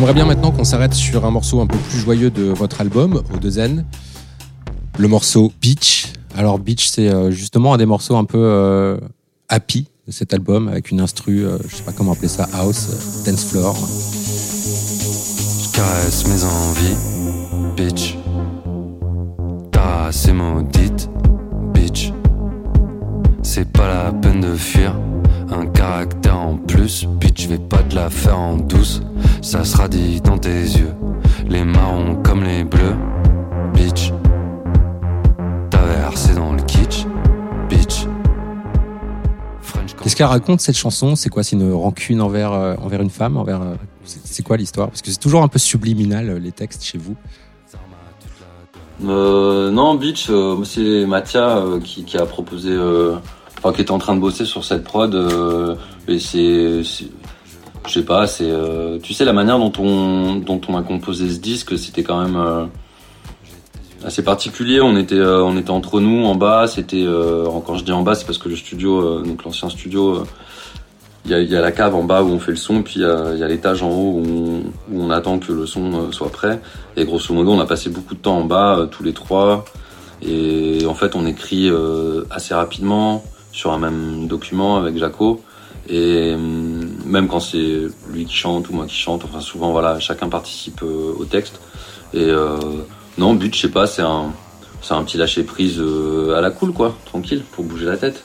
J'aimerais 0.10 0.26
bien 0.26 0.34
maintenant 0.34 0.52
qu'on 0.52 0.64
s'arrête 0.64 0.96
sur 0.96 1.24
un 1.24 1.30
morceau 1.30 1.62
un 1.62 1.68
peu 1.68 1.78
plus 1.78 2.00
joyeux 2.00 2.32
de 2.32 2.46
votre 2.46 2.82
album, 2.82 3.22
au 3.32 3.38
2 3.38 3.60
N. 3.60 3.86
Le 4.98 5.08
morceau 5.08 5.52
Beach. 5.62 6.14
Alors 6.36 6.58
Beach, 6.58 6.88
c'est 6.88 7.10
euh, 7.10 7.30
justement 7.30 7.76
un 7.76 7.78
des 7.78 7.86
morceaux 7.86 8.16
un 8.16 8.26
peu 8.26 8.40
euh, 8.40 8.98
happy 9.50 9.88
de 10.08 10.12
cet 10.12 10.34
album, 10.34 10.68
avec 10.68 10.90
une 10.90 11.00
instru, 11.00 11.46
euh, 11.46 11.60
je 11.68 11.76
sais 11.76 11.84
pas 11.84 11.92
comment 11.92 12.14
appeler 12.14 12.28
ça, 12.28 12.50
house, 12.54 13.24
dance 13.24 13.52
floor. 13.52 13.76
Je 15.76 16.28
mes 16.28 16.44
envies. 16.44 17.20
C'est 23.60 23.74
pas 23.74 24.06
la 24.06 24.14
peine 24.14 24.40
de 24.40 24.56
fuir 24.56 24.96
un 25.52 25.66
caractère 25.66 26.40
en 26.40 26.56
plus, 26.56 27.06
bitch, 27.06 27.44
je 27.44 27.50
vais 27.50 27.58
pas 27.58 27.84
te 27.84 27.94
la 27.94 28.10
faire 28.10 28.40
en 28.40 28.56
douce. 28.56 29.02
Ça 29.42 29.66
sera 29.66 29.90
dit 29.90 30.22
dans 30.22 30.38
tes 30.38 30.50
yeux, 30.50 30.94
les 31.46 31.66
marrons 31.66 32.16
comme 32.24 32.46
les 32.46 32.64
bleus, 32.64 32.96
bitch. 33.74 34.14
T'as 35.72 35.86
versé 35.86 36.36
dans 36.36 36.54
le 36.54 36.62
kitsch, 36.62 37.06
bitch. 37.68 38.06
Qu'est-ce 40.02 40.16
qu'elle 40.16 40.28
raconte 40.28 40.62
cette 40.62 40.78
chanson? 40.78 41.18
C'est 41.18 41.30
quoi? 41.30 41.44
C'est 41.44 41.58
une 41.58 41.74
rancune 41.74 42.22
envers 42.22 42.54
envers 42.82 43.02
une 43.02 43.10
femme 43.10 43.36
Envers 43.36 43.60
c'est 44.06 44.42
quoi 44.42 44.56
l'histoire? 44.56 44.88
Parce 44.88 45.02
que 45.02 45.12
c'est 45.12 45.20
toujours 45.20 45.44
un 45.44 45.50
peu 45.50 45.60
subliminal 45.60 46.38
les 46.38 46.54
textes 46.54 46.86
chez 46.86 46.98
vous. 46.98 47.18
non, 49.02 49.96
Beach, 49.96 50.32
c'est 50.64 51.06
Mathia 51.06 51.62
qui, 51.84 52.06
qui, 52.06 52.18
a 52.18 52.26
proposé, 52.26 52.74
enfin 53.60 53.74
qui 53.74 53.82
était 53.82 53.92
en 53.92 54.00
train 54.00 54.16
de 54.16 54.22
bosser 54.22 54.46
sur 54.46 54.66
cette 54.66 54.84
prod. 54.84 55.16
et 56.08 56.20
c'est 56.20 56.84
je 57.88 57.94
sais 57.94 58.06
pas, 58.06 58.28
c'est, 58.28 58.50
euh, 58.50 59.00
tu 59.02 59.14
sais, 59.14 59.26
la 59.26 59.34
manière 59.34 59.58
dont 59.58 59.72
on, 59.80 60.36
dont 60.36 60.62
on 60.68 60.78
a 60.78 60.84
composé 60.84 61.30
ce 61.30 61.40
disque, 61.40 61.78
c'était 61.78 62.04
quand 62.04 62.22
même 62.22 62.36
euh, 62.36 62.66
assez 64.06 64.24
particulier. 64.24 64.82
On 64.82 64.96
était, 64.96 65.16
euh, 65.16 65.44
on 65.44 65.58
était 65.58 65.72
entre 65.72 66.00
nous 66.00 66.26
en 66.26 66.36
bas. 66.36 66.68
C'était, 66.68 67.06
quand 67.66 67.76
je 67.76 67.84
dis 67.84 67.92
en 67.92 68.04
bas, 68.04 68.16
c'est 68.16 68.26
parce 68.26 68.38
que 68.38 68.50
le 68.50 68.56
studio, 68.56 69.22
donc 69.24 69.44
l'ancien 69.44 69.70
studio, 69.70 70.24
il 71.26 71.32
y 71.32 71.34
a, 71.34 71.42
y, 71.42 71.56
a, 71.56 71.62
la 71.62 71.72
cave 71.72 71.96
en 71.96 72.04
bas 72.04 72.24
où 72.24 72.28
on 72.28 72.40
fait 72.40 72.52
le 72.52 72.58
son, 72.58 72.82
puis 72.84 72.96
il 72.98 73.02
y 73.02 73.06
a, 73.44 73.48
l'étage 73.48 73.84
en 73.84 73.90
haut 73.90 74.22
où 74.24 74.64
on, 74.94 75.10
attend 75.10 75.40
que 75.40 75.52
le 75.52 75.66
son 75.66 76.12
soit 76.12 76.32
prêt. 76.32 76.62
Et 76.96 77.06
grosso 77.06 77.34
modo, 77.34 77.52
on 77.52 77.60
a 77.60 77.66
passé 77.66 77.90
beaucoup 77.90 78.16
de 78.16 78.20
temps 78.20 78.38
en 78.38 78.46
bas, 78.46 78.88
tous 78.92 79.04
les 79.04 79.14
trois. 79.14 79.66
Et 80.22 80.86
en 80.86 80.94
fait, 80.94 81.16
on 81.16 81.26
écrit 81.26 81.72
assez 82.30 82.54
rapidement 82.54 83.24
sur 83.52 83.72
un 83.72 83.80
même 83.80 84.28
document 84.28 84.78
avec 84.78 84.98
Jaco. 84.98 85.42
Et 85.90 86.34
hum, 86.34 86.88
même 87.06 87.28
quand 87.28 87.40
c'est 87.40 87.88
lui 88.12 88.26
qui 88.26 88.36
chante 88.36 88.70
ou 88.70 88.74
moi 88.74 88.86
qui 88.86 88.96
chante, 88.96 89.26
enfin 89.26 89.42
souvent 89.42 89.72
voilà, 89.72 90.00
chacun 90.00 90.30
participe 90.30 90.82
euh, 90.84 91.14
au 91.18 91.26
texte. 91.26 91.60
Et 92.14 92.20
euh, 92.24 92.58
non, 93.18 93.34
but, 93.34 93.56
je 93.56 93.62
sais 93.62 93.70
pas, 93.70 93.88
c'est 93.88 94.04
un, 94.04 94.32
c'est 94.82 94.94
un 94.94 95.04
petit 95.04 95.18
lâcher 95.18 95.44
prise 95.44 95.80
euh, 95.80 96.38
à 96.38 96.42
la 96.42 96.52
cool 96.52 96.74
quoi, 96.74 96.96
tranquille, 97.06 97.44
pour 97.52 97.66
bouger 97.66 97.86
la 97.86 97.98
tête. 97.98 98.24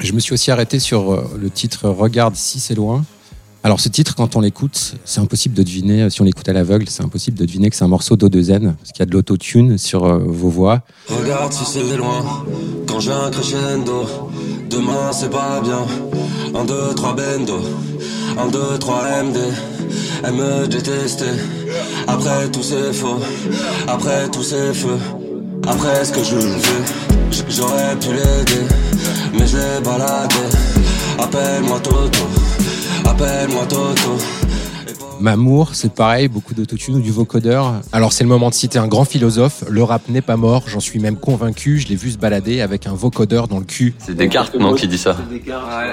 Je 0.00 0.12
me 0.12 0.20
suis 0.20 0.32
aussi 0.34 0.50
arrêté 0.50 0.78
sur 0.78 1.24
le 1.38 1.50
titre 1.50 1.88
Regarde 1.88 2.34
si 2.34 2.60
c'est 2.60 2.74
loin. 2.74 3.04
Alors 3.62 3.80
ce 3.80 3.88
titre, 3.88 4.14
quand 4.14 4.36
on 4.36 4.40
l'écoute, 4.40 4.94
c'est 5.04 5.20
impossible 5.20 5.54
de 5.54 5.62
deviner, 5.62 6.08
si 6.10 6.20
on 6.20 6.24
l'écoute 6.24 6.48
à 6.48 6.52
l'aveugle, 6.52 6.88
c'est 6.88 7.02
impossible 7.02 7.36
de 7.38 7.44
deviner 7.44 7.68
que 7.70 7.76
c'est 7.76 7.84
un 7.84 7.88
morceau 7.88 8.14
d'eau 8.14 8.28
de 8.28 8.40
zen, 8.40 8.76
parce 8.78 8.92
qu'il 8.92 9.00
y 9.00 9.02
a 9.02 9.06
de 9.06 9.12
l'autotune 9.12 9.76
sur 9.78 10.06
vos 10.18 10.50
voix. 10.50 10.82
Regarde 11.08 11.52
si 11.52 11.64
c'est 11.64 11.96
loin, 11.96 12.44
quand 12.86 13.00
j'ai 13.00 13.10
un 13.10 13.30
crescendo, 13.30 14.06
demain 14.68 15.12
c'est 15.12 15.30
pas 15.30 15.60
bien. 15.62 15.86
1, 16.54 16.64
2, 16.64 16.94
3 16.94 17.14
bendo, 17.14 17.60
1, 18.38 18.46
2, 18.48 18.78
3 18.78 19.22
MD. 19.24 19.38
Elle 20.24 20.32
me 20.32 20.66
détestait. 20.66 21.24
Après 22.06 22.48
tout 22.50 22.62
c'est 22.62 22.92
faux, 22.92 23.20
après 23.86 24.28
tout 24.28 24.42
c'est 24.42 24.72
feu. 24.72 24.98
Après 25.66 26.04
ce 26.04 26.12
que 26.12 26.22
je 26.22 26.36
veux, 26.36 26.84
j'aurais 27.48 27.96
pu 27.96 28.08
l'aider, 28.08 28.66
mais 29.34 29.46
je 29.46 29.56
l'ai 29.56 29.80
baladé. 29.84 30.46
Appelle-moi 31.18 31.80
Toto, 31.80 32.24
appelle-moi 33.04 33.66
Toto. 33.66 34.16
Mamour, 35.20 35.74
c'est 35.74 35.92
pareil, 35.92 36.28
beaucoup 36.28 36.54
d'autotune 36.54 36.96
ou 36.96 37.00
du 37.00 37.10
vocodeur. 37.10 37.74
Alors 37.92 38.12
c'est 38.12 38.24
le 38.24 38.28
moment 38.28 38.50
de 38.50 38.54
citer 38.54 38.78
un 38.78 38.86
grand 38.86 39.04
philosophe, 39.04 39.64
le 39.68 39.82
rap 39.82 40.08
n'est 40.08 40.20
pas 40.20 40.36
mort, 40.36 40.64
j'en 40.66 40.80
suis 40.80 40.98
même 40.98 41.16
convaincu, 41.16 41.78
je 41.78 41.88
l'ai 41.88 41.96
vu 41.96 42.10
se 42.10 42.18
balader 42.18 42.60
avec 42.60 42.86
un 42.86 42.92
vocodeur 42.92 43.48
dans 43.48 43.58
le 43.58 43.64
cul. 43.64 43.94
C'est 43.98 44.14
Descartes, 44.14 44.54
non, 44.54 44.74
qui 44.74 44.88
dit 44.88 44.98
ça 44.98 45.16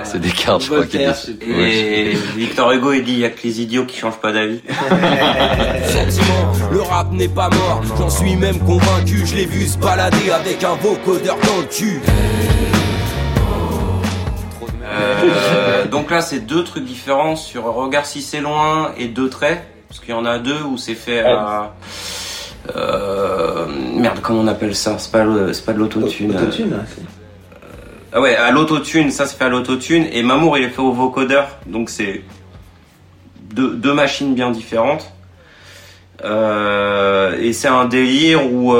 C'est 0.03 0.19
Descartes, 0.19 0.63
je 0.63 0.71
crois 0.71 0.85
qu'il 0.85 0.99
dit. 0.99 1.49
Et 1.49 2.13
Victor 2.35 2.71
Hugo, 2.71 2.93
il 2.93 3.03
dit, 3.03 3.13
il 3.13 3.19
y 3.19 3.25
a 3.25 3.29
que 3.29 3.43
les 3.43 3.61
idiots 3.61 3.85
qui 3.85 3.97
changent 3.97 4.19
pas 4.19 4.33
d'avis. 4.33 4.61
le 6.71 6.81
rap 6.81 7.11
n'est 7.11 7.27
pas 7.27 7.49
mort, 7.49 7.81
j'en 7.97 8.09
suis 8.09 8.35
même 8.35 8.59
convaincu, 8.59 9.25
je 9.25 9.35
l'ai 9.35 9.45
vu 9.45 9.67
se 9.67 9.77
balader 9.77 10.31
avec 10.31 10.63
un 10.63 10.75
vocodeur 10.75 11.37
dans 11.47 11.61
le 11.61 11.67
cul. 11.67 12.01
Euh, 14.95 15.62
donc 15.89 16.11
là, 16.11 16.21
c'est 16.21 16.39
deux 16.39 16.63
trucs 16.63 16.85
différents 16.85 17.35
sur 17.35 17.63
Regarde 17.63 18.05
si 18.05 18.21
c'est 18.21 18.41
loin 18.41 18.91
et 18.97 19.07
deux 19.07 19.29
traits. 19.29 19.63
Parce 19.87 19.99
qu'il 19.99 20.09
y 20.09 20.17
en 20.17 20.25
a 20.25 20.39
deux 20.39 20.61
où 20.63 20.77
c'est 20.77 20.95
fait 20.95 21.21
à. 21.21 21.73
Euh, 22.75 23.67
merde, 23.95 24.19
comment 24.21 24.39
on 24.39 24.47
appelle 24.47 24.75
ça? 24.75 24.97
C'est 24.97 25.11
pas, 25.11 25.19
pas 25.19 25.73
de 25.73 25.77
l'autotune. 25.77 26.33
L'autotune, 26.33 26.79
Ah 28.11 28.21
ouais, 28.21 28.35
à 28.35 28.51
l'autotune, 28.51 29.11
ça 29.11 29.27
c'est 29.27 29.37
fait 29.37 29.45
à 29.45 29.49
l'autotune. 29.49 30.07
Et 30.11 30.23
Mamour, 30.23 30.57
il 30.57 30.63
est 30.63 30.69
fait 30.69 30.81
au 30.81 30.93
vocodeur. 30.93 31.47
Donc 31.67 31.89
c'est 31.89 32.23
deux, 33.53 33.75
deux, 33.75 33.93
machines 33.93 34.33
bien 34.33 34.49
différentes. 34.49 35.13
Euh, 36.23 37.37
et 37.39 37.53
c'est 37.53 37.67
un 37.67 37.85
délire 37.85 38.51
où 38.51 38.73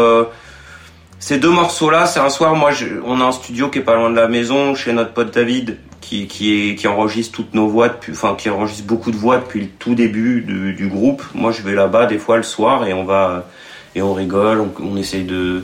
ces 1.24 1.38
deux 1.38 1.52
morceaux-là, 1.52 2.06
c'est 2.06 2.20
un 2.20 2.30
soir, 2.30 2.54
moi, 2.54 2.72
on 3.06 3.22
a 3.22 3.24
un 3.24 3.32
studio 3.32 3.70
qui 3.70 3.80
est 3.80 3.84
pas 3.84 3.96
loin 3.96 4.10
de 4.10 4.16
la 4.18 4.28
maison, 4.28 4.76
chez 4.76 4.92
notre 4.92 5.14
pote 5.14 5.34
David, 5.34 5.78
qui, 6.02 6.78
enregistre 6.86 7.38
toutes 7.38 7.54
nos 7.54 7.70
voix, 7.70 7.96
enfin 8.12 8.36
qui 8.38 8.50
enregistre 8.50 8.84
beaucoup 8.84 9.10
de 9.10 9.16
voix 9.16 9.38
depuis 9.38 9.62
le 9.62 9.68
tout 9.68 9.96
début 9.96 10.42
du, 10.42 10.88
groupe. 10.90 11.24
Moi, 11.34 11.54
je 11.54 11.62
vais 11.62 11.76
là-bas 11.76 12.08
des 12.08 12.18
fois 12.18 12.36
le 12.36 12.44
soir 12.44 12.86
et 12.86 12.94
on 12.94 13.06
va 13.06 13.48
et 13.96 14.02
on 14.02 14.14
rigole, 14.14 14.66
on, 14.82 14.98
essaye 14.98 15.24
de 15.24 15.64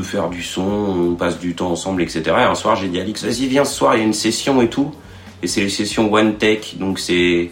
faire 0.00 0.28
du 0.28 0.44
son, 0.44 0.62
on 0.62 1.14
passe 1.16 1.40
du 1.40 1.56
temps 1.56 1.72
ensemble, 1.72 2.00
etc. 2.00 2.22
Et 2.26 2.30
un 2.42 2.54
soir, 2.54 2.76
j'ai 2.76 2.86
dit 2.86 3.00
à 3.00 3.02
Alix, 3.02 3.24
vas-y, 3.24 3.48
viens 3.48 3.64
ce 3.64 3.74
soir, 3.74 3.96
il 3.96 3.98
y 3.98 4.02
a 4.02 4.06
une 4.06 4.12
session 4.12 4.62
et 4.62 4.68
tout. 4.68 4.94
Et 5.42 5.48
c'est 5.48 5.62
les 5.62 5.70
sessions 5.70 6.12
one 6.14 6.36
take, 6.36 6.76
donc 6.76 7.00
c'est 7.00 7.50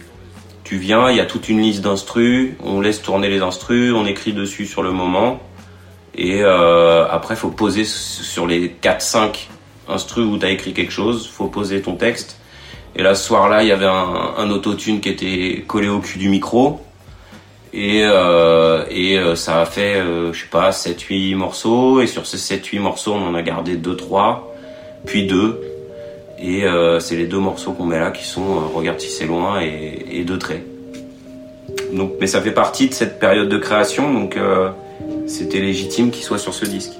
tu 0.63 0.77
viens, 0.77 1.11
il 1.11 1.17
y 1.17 1.19
a 1.19 1.25
toute 1.25 1.49
une 1.49 1.59
liste 1.59 1.81
d'instrus, 1.81 2.53
on 2.63 2.79
laisse 2.79 3.01
tourner 3.01 3.27
les 3.27 3.41
instrus, 3.41 3.91
on 3.93 4.05
écrit 4.05 4.31
dessus 4.31 4.65
sur 4.65 4.81
le 4.81 4.93
moment. 4.93 5.41
Et 6.15 6.41
euh, 6.41 7.07
après, 7.09 7.35
faut 7.35 7.49
poser 7.49 7.85
sur 7.85 8.47
les 8.47 8.69
4-5 8.81 9.47
instru 9.87 10.23
où 10.23 10.37
tu 10.37 10.45
as 10.45 10.49
écrit 10.49 10.73
quelque 10.73 10.91
chose, 10.91 11.27
faut 11.27 11.47
poser 11.47 11.81
ton 11.81 11.95
texte. 11.95 12.39
Et 12.95 13.03
là, 13.03 13.15
ce 13.15 13.25
soir-là, 13.25 13.63
il 13.63 13.69
y 13.69 13.71
avait 13.71 13.85
un, 13.85 14.33
un 14.37 14.49
autotune 14.49 14.99
qui 14.99 15.09
était 15.09 15.63
collé 15.67 15.87
au 15.87 15.99
cul 15.99 16.19
du 16.19 16.29
micro. 16.29 16.81
Et, 17.71 18.01
euh, 18.03 18.83
euh, 18.91 19.35
ça 19.35 19.61
a 19.61 19.65
fait, 19.65 19.95
euh, 19.95 20.33
je 20.33 20.41
sais 20.41 20.47
pas, 20.47 20.71
7-8 20.71 21.35
morceaux. 21.35 22.01
Et 22.01 22.07
sur 22.07 22.25
ces 22.25 22.37
7-8 22.37 22.79
morceaux, 22.79 23.13
on 23.13 23.27
en 23.27 23.35
a 23.35 23.41
gardé 23.41 23.77
2-3, 23.77 24.39
puis 25.05 25.27
2. 25.27 25.61
Et 26.41 26.63
euh, 26.63 26.99
c'est 26.99 27.17
les 27.17 27.27
deux 27.27 27.39
morceaux 27.39 27.73
qu'on 27.73 27.85
met 27.85 27.99
là 27.99 28.11
qui 28.11 28.23
sont 28.23 28.41
euh, 28.41 28.59
Regarde 28.73 28.99
si 28.99 29.09
c'est 29.09 29.25
loin 29.25 29.61
et, 29.61 30.05
et 30.09 30.23
deux 30.23 30.37
traits. 30.37 30.65
Donc, 31.93 32.13
mais 32.19 32.27
ça 32.27 32.41
fait 32.41 32.51
partie 32.51 32.87
de 32.87 32.93
cette 32.93 33.19
période 33.19 33.49
de 33.49 33.57
création, 33.57 34.13
donc 34.13 34.37
c'était 35.29 35.61
légitime 35.61 36.09
qu'il 36.11 36.23
soit 36.23 36.39
sur 36.39 36.53
ce 36.53 36.65
disque. 36.65 36.93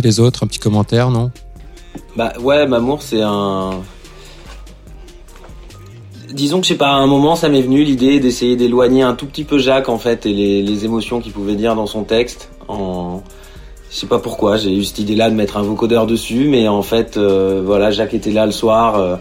Les 0.00 0.20
autres 0.20 0.44
Un 0.44 0.46
petit 0.46 0.58
commentaire, 0.58 1.10
non? 1.10 1.30
Bah 2.16 2.32
ouais, 2.40 2.66
Mamour, 2.66 3.02
c'est 3.02 3.22
un. 3.22 3.80
Disons 6.30 6.60
que 6.60 6.64
je 6.64 6.72
sais 6.72 6.78
pas, 6.78 6.88
à 6.88 6.94
un 6.94 7.06
moment, 7.06 7.36
ça 7.36 7.48
m'est 7.48 7.60
venu 7.60 7.82
l'idée 7.82 8.18
d'essayer 8.18 8.56
d'éloigner 8.56 9.02
un 9.02 9.14
tout 9.14 9.26
petit 9.26 9.44
peu 9.44 9.58
Jacques 9.58 9.90
en 9.90 9.98
fait 9.98 10.24
et 10.24 10.32
les, 10.32 10.84
émotions 10.86 11.20
qu'il 11.20 11.32
pouvait 11.32 11.56
dire 11.56 11.74
dans 11.74 11.86
son 11.86 12.04
texte. 12.04 12.48
En... 12.68 13.22
Je 13.90 13.96
sais 13.96 14.06
pas 14.06 14.18
pourquoi, 14.18 14.56
j'ai 14.56 14.74
eu 14.74 14.82
cette 14.84 15.00
idée-là 15.00 15.28
de 15.28 15.34
mettre 15.34 15.58
un 15.58 15.62
vocodeur 15.62 16.06
dessus, 16.06 16.48
mais 16.48 16.66
en 16.68 16.80
fait, 16.80 17.18
euh, 17.18 17.62
voilà, 17.62 17.90
Jacques 17.90 18.14
était 18.14 18.30
là 18.30 18.46
le 18.46 18.52
soir. 18.52 18.96
Euh, 18.96 19.16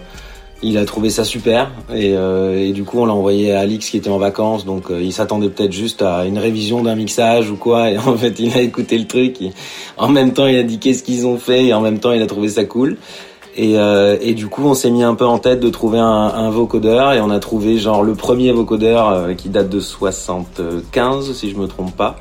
il 0.63 0.77
a 0.77 0.85
trouvé 0.85 1.09
ça 1.09 1.23
super 1.23 1.71
et, 1.93 2.13
euh, 2.15 2.59
et 2.59 2.71
du 2.71 2.83
coup 2.83 2.99
on 2.99 3.05
l'a 3.05 3.13
envoyé 3.13 3.51
à 3.51 3.61
Alix 3.61 3.89
qui 3.89 3.97
était 3.97 4.09
en 4.09 4.17
vacances 4.17 4.65
donc 4.65 4.91
euh, 4.91 5.01
il 5.01 5.11
s'attendait 5.11 5.49
peut-être 5.49 5.71
juste 5.71 6.01
à 6.01 6.25
une 6.25 6.37
révision 6.37 6.83
d'un 6.83 6.95
mixage 6.95 7.49
ou 7.49 7.55
quoi 7.55 7.89
et 7.89 7.97
en 7.97 8.15
fait 8.15 8.39
il 8.39 8.53
a 8.53 8.61
écouté 8.61 8.97
le 8.97 9.07
truc 9.07 9.37
en 9.97 10.07
même 10.09 10.33
temps 10.33 10.47
il 10.47 10.57
a 10.57 10.63
dit 10.63 10.79
qu'est-ce 10.79 11.03
qu'ils 11.03 11.25
ont 11.25 11.37
fait 11.37 11.65
et 11.65 11.73
en 11.73 11.81
même 11.81 11.99
temps 11.99 12.11
il 12.11 12.21
a 12.21 12.27
trouvé 12.27 12.49
ça 12.49 12.63
cool 12.65 12.97
Et, 13.57 13.77
euh, 13.77 14.17
et 14.21 14.33
du 14.33 14.47
coup, 14.47 14.63
on 14.63 14.73
s'est 14.73 14.91
mis 14.91 15.03
un 15.03 15.13
peu 15.13 15.25
en 15.25 15.37
tête 15.37 15.59
de 15.59 15.69
trouver 15.69 15.99
un, 15.99 16.05
un 16.45 16.49
vocodeur 16.49 17.11
et 17.11 17.19
on 17.19 17.29
a 17.29 17.39
trouvé 17.39 17.79
genre 17.79 18.01
le 18.01 18.15
premier 18.15 18.53
vocodeur 18.53 19.35
qui 19.35 19.49
date 19.49 19.67
de 19.67 19.81
75, 19.81 21.33
si 21.33 21.49
je 21.49 21.57
me 21.57 21.67
trompe 21.67 21.93
pas, 21.93 22.15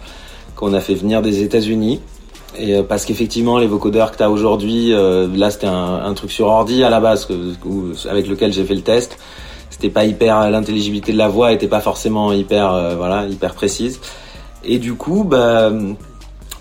qu'on 0.56 0.75
a 0.75 0.80
fait 0.80 0.97
venir 0.97 1.23
des 1.23 1.44
États-Unis. 1.44 2.00
Et 2.57 2.75
euh, 2.75 2.83
parce 2.83 3.04
qu'effectivement, 3.04 3.59
les 3.59 3.66
vocodeurs 3.66 4.12
que 4.12 4.16
tu 4.16 4.23
as 4.23 4.30
aujourd'hui, 4.30 4.92
euh, 4.92 5.28
là 5.35 5.50
c'était 5.50 5.66
un, 5.66 6.02
un, 6.04 6.14
truc 6.14 6.30
sur 6.30 6.47
ordi 6.47 6.83
à 6.83 6.90
la 6.90 7.00
base 7.00 7.26
que, 7.26 7.35
avec 8.09 8.26
lequel 8.26 8.52
j'ai 8.52 8.64
fait 8.64 8.75
le 8.75 8.83
test. 8.83 9.19
C'était 9.71 9.90
pas 9.90 10.04
hyper, 10.04 10.50
l'intelligibilité 10.50 11.12
de 11.12 11.19
la 11.19 11.28
voix 11.28 11.52
était 11.52 11.69
pas 11.69 11.80
forcément 11.80 12.33
hyper, 12.33 12.73
euh, 12.73 12.97
voilà, 12.97 13.26
hyper 13.26 13.54
précise. 13.54 14.00
Et 14.64 14.78
du 14.78 14.95
coup, 14.95 15.25
bah, 15.25 15.71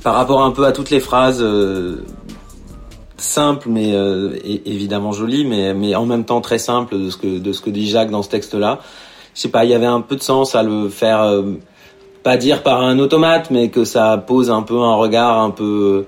par 0.04 0.14
rapport 0.14 0.44
un 0.44 0.52
peu 0.52 0.66
à 0.66 0.72
toutes 0.72 0.90
les 0.90 1.00
phrases 1.00 1.44
simple 3.22 3.70
mais 3.70 3.94
euh, 3.94 4.38
évidemment 4.44 5.12
joli 5.12 5.46
mais 5.46 5.74
mais 5.74 5.96
en 5.96 6.06
même 6.06 6.26
temps 6.26 6.42
très 6.42 6.58
simple 6.58 6.98
de 6.98 7.10
ce 7.10 7.18
que 7.18 7.40
de 7.40 7.54
ce 7.54 7.62
que 7.62 7.70
dit 7.70 7.88
Jacques 7.88 8.12
dans 8.12 8.24
ce 8.24 8.30
texte 8.30 8.54
là 8.54 8.80
je 9.34 9.42
sais 9.42 9.50
pas 9.50 9.66
il 9.66 9.72
y 9.72 9.74
avait 9.74 9.86
un 9.86 10.02
peu 10.02 10.16
de 10.16 10.22
sens 10.22 10.56
à 10.56 10.64
le 10.64 10.90
faire 10.90 11.22
euh, 11.22 11.54
pas 12.24 12.38
dire 12.38 12.64
par 12.64 12.82
un 12.82 13.00
automate 13.00 13.50
mais 13.52 13.70
que 13.70 13.84
ça 13.84 14.18
pose 14.18 14.50
un 14.52 14.62
peu 14.62 14.80
un 14.80 14.96
regard 14.96 15.40
un 15.40 15.52
peu 15.52 16.06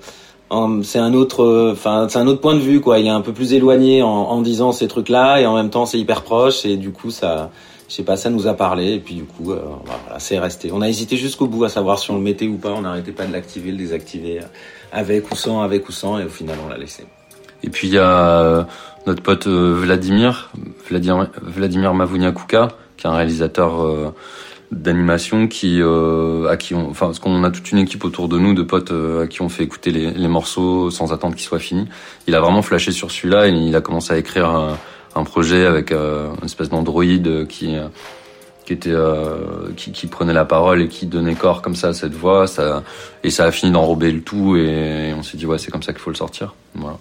c'est 0.84 1.00
un 1.00 1.14
autre 1.14 1.72
enfin 1.72 2.08
c'est 2.10 2.20
un 2.20 2.28
autre 2.28 2.42
point 2.42 2.56
de 2.56 2.60
vue 2.60 2.82
quoi 2.82 3.00
il 3.00 3.08
est 3.08 3.10
un 3.10 3.22
peu 3.22 3.32
plus 3.32 3.54
éloigné 3.54 4.02
en, 4.04 4.42
disant 4.42 4.74
ces 4.74 4.88
trucs 4.88 5.08
là 5.08 5.40
et 5.40 5.46
en 5.46 5.56
même 5.56 5.70
temps 5.70 5.86
c'est 5.86 6.00
hyper 6.00 6.24
proche 6.24 6.66
et 6.66 6.76
du 6.76 6.92
coup 6.92 7.10
ça 7.10 7.52
je 7.92 7.98
sais 7.98 8.04
pas, 8.04 8.16
ça 8.16 8.30
nous 8.30 8.48
a 8.48 8.54
parlé 8.54 8.94
et 8.94 9.00
puis 9.00 9.16
du 9.16 9.26
coup, 9.26 9.52
euh, 9.52 9.60
voilà, 9.84 10.18
c'est 10.18 10.40
resté. 10.40 10.72
On 10.72 10.80
a 10.80 10.88
hésité 10.88 11.18
jusqu'au 11.18 11.48
bout 11.48 11.66
à 11.66 11.70
savoir 11.70 12.00
si 12.00 12.10
on 12.10 12.16
le 12.16 12.22
mettait 12.22 12.48
ou 12.48 12.56
pas. 12.56 12.70
On 12.70 12.84
n'arrêtait 12.84 13.12
pas 13.12 13.26
de 13.26 13.34
l'activer, 13.34 13.70
le 13.70 13.78
désactiver, 13.78 14.40
euh, 14.40 14.46
avec 14.94 15.30
ou 15.30 15.36
sans, 15.36 15.62
avec 15.62 15.90
ou 15.90 15.92
sans, 15.92 16.18
et 16.18 16.24
au 16.24 16.30
final, 16.30 16.56
on 16.66 16.70
l'a 16.70 16.78
laissé. 16.78 17.04
Et 17.64 17.70
puis 17.70 17.90
il 17.90 17.94
y 17.96 17.98
a 17.98 18.40
euh, 18.40 18.64
notre 19.08 19.22
pote 19.22 19.46
Vladimir, 19.46 20.52
Vladimir, 20.90 21.30
Vladimir 21.42 21.94
Mavuniakuka, 21.94 22.70
qui 22.96 23.08
est 23.08 23.10
un 23.10 23.14
réalisateur 23.14 24.14
d'animation 24.72 25.48
qui 25.48 25.82
à 25.82 26.58
qui 26.58 26.74
on 26.74 26.90
enfin 26.90 27.08
parce 27.08 27.20
qu'on 27.20 27.44
a 27.44 27.52
toute 27.52 27.72
une 27.72 27.80
équipe 27.80 28.06
autour 28.06 28.30
de 28.30 28.38
nous 28.38 28.54
de 28.54 28.64
potes 28.64 28.92
à 28.92 29.28
qui 29.28 29.42
on 29.42 29.50
fait 29.50 29.64
écouter 29.64 29.92
les, 29.92 30.12
les 30.12 30.28
morceaux 30.28 30.90
sans 30.90 31.12
attendre 31.12 31.36
qu'ils 31.36 31.46
soient 31.46 31.60
finis. 31.60 31.88
Il 32.28 32.36
a 32.36 32.40
vraiment 32.40 32.62
flashé 32.62 32.92
sur 32.92 33.12
celui-là 33.12 33.48
et 33.48 33.52
il 33.52 33.76
a 33.76 33.82
commencé 33.82 34.14
à 34.14 34.18
écrire 34.18 34.50
un, 34.50 34.78
un 35.16 35.24
projet 35.24 35.66
avec 35.66 35.92
euh, 35.92 36.34
une 36.40 36.46
espèce 36.46 36.70
d'androïde 36.70 37.48
qui 37.48 37.76
euh, 37.76 37.88
qui 38.66 38.74
était 38.74 38.92
euh, 38.92 39.72
qui, 39.76 39.92
qui, 39.92 40.08
prenait 40.08 40.34
la 40.34 40.46
parole 40.46 40.84
et 40.84 40.88
qui 40.88 41.08
donnait 41.08 41.36
corps 41.36 41.62
comme 41.62 41.76
ça 41.76 41.90
à 41.90 41.94
cette 41.94 42.14
voix. 42.14 42.48
Ça 42.48 42.84
et 43.24 43.30
ça 43.30 43.46
a 43.46 43.52
fini 43.52 43.72
d'enrober 43.72 44.12
le 44.12 44.22
tout 44.22 44.56
et, 44.56 45.14
on 45.18 45.24
s'est 45.24 45.38
dit 45.38 45.46
ouais 45.46 45.58
c'est 45.58 45.72
comme 45.72 45.84
ça 45.84 45.94
qu'il 45.94 46.02
faut 46.02 46.12
le 46.12 46.16
sortir. 46.16 46.56
Voilà. 46.76 46.98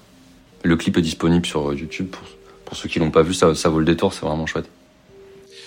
Le 0.63 0.77
clip 0.77 0.97
est 0.97 1.03
disponible 1.03 1.47
sur 1.47 1.73
YouTube 1.73 2.09
pour, 2.09 2.23
pour 2.65 2.77
ceux 2.77 2.89
qui 2.89 2.99
l'ont 2.99 3.11
pas 3.11 3.23
vu 3.23 3.35
ça, 3.35 3.55
ça 3.55 3.69
vaut 3.69 3.79
le 3.79 3.85
détour 3.85 4.13
c'est 4.13 4.27
vraiment 4.27 4.47
chouette 4.47 4.69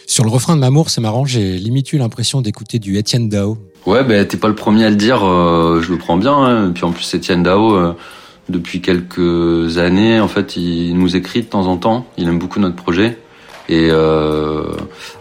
sur 0.07 0.24
le 0.24 0.29
refrain 0.29 0.55
de 0.55 0.62
Mamour 0.62 0.89
c'est 0.89 1.01
marrant 1.01 1.25
j'ai 1.25 1.57
limite 1.57 1.91
eu 1.93 1.98
l'impression 1.98 2.41
d'écouter 2.41 2.79
du 2.79 2.98
Etienne 2.98 3.29
Dao 3.29 3.57
ouais 3.86 4.03
ben 4.03 4.25
t'es 4.27 4.38
pas 4.38 4.48
le 4.48 4.55
premier 4.55 4.86
à 4.86 4.89
le 4.89 4.95
dire 4.95 5.25
euh, 5.25 5.81
je 5.81 5.91
le 5.91 5.98
prends 5.98 6.17
bien 6.17 6.33
hein. 6.33 6.69
et 6.69 6.72
puis 6.72 6.83
en 6.83 6.91
plus 6.91 7.15
Etienne 7.15 7.43
Dao 7.43 7.75
euh, 7.75 7.93
depuis 8.50 8.81
quelques 8.81 9.77
années. 9.77 10.19
En 10.19 10.27
fait, 10.27 10.55
il 10.55 10.98
nous 10.98 11.15
écrit 11.15 11.41
de 11.41 11.48
temps 11.48 11.67
en 11.67 11.77
temps. 11.77 12.05
Il 12.17 12.27
aime 12.27 12.39
beaucoup 12.39 12.60
notre 12.60 12.75
projet. 12.75 13.17
Et 13.69 13.88
euh, 13.91 14.63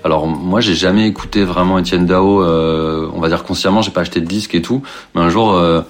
alors 0.03 0.27
moi, 0.27 0.61
j'ai 0.61 0.75
jamais 0.75 1.07
écouté 1.07 1.45
vraiment 1.45 1.79
Étienne 1.79 2.07
Dao. 2.07 2.43
Euh, 2.43 3.09
on 3.15 3.21
va 3.21 3.29
dire 3.29 3.45
consciemment, 3.45 3.83
j'ai 3.83 3.93
pas 3.93 4.01
acheté 4.01 4.21
de 4.21 4.27
disque 4.27 4.55
et 4.55 4.63
tout. 4.63 4.83
Mais 5.15 5.21
un 5.21 5.29
jour, 5.29 5.53
euh, 5.53 5.83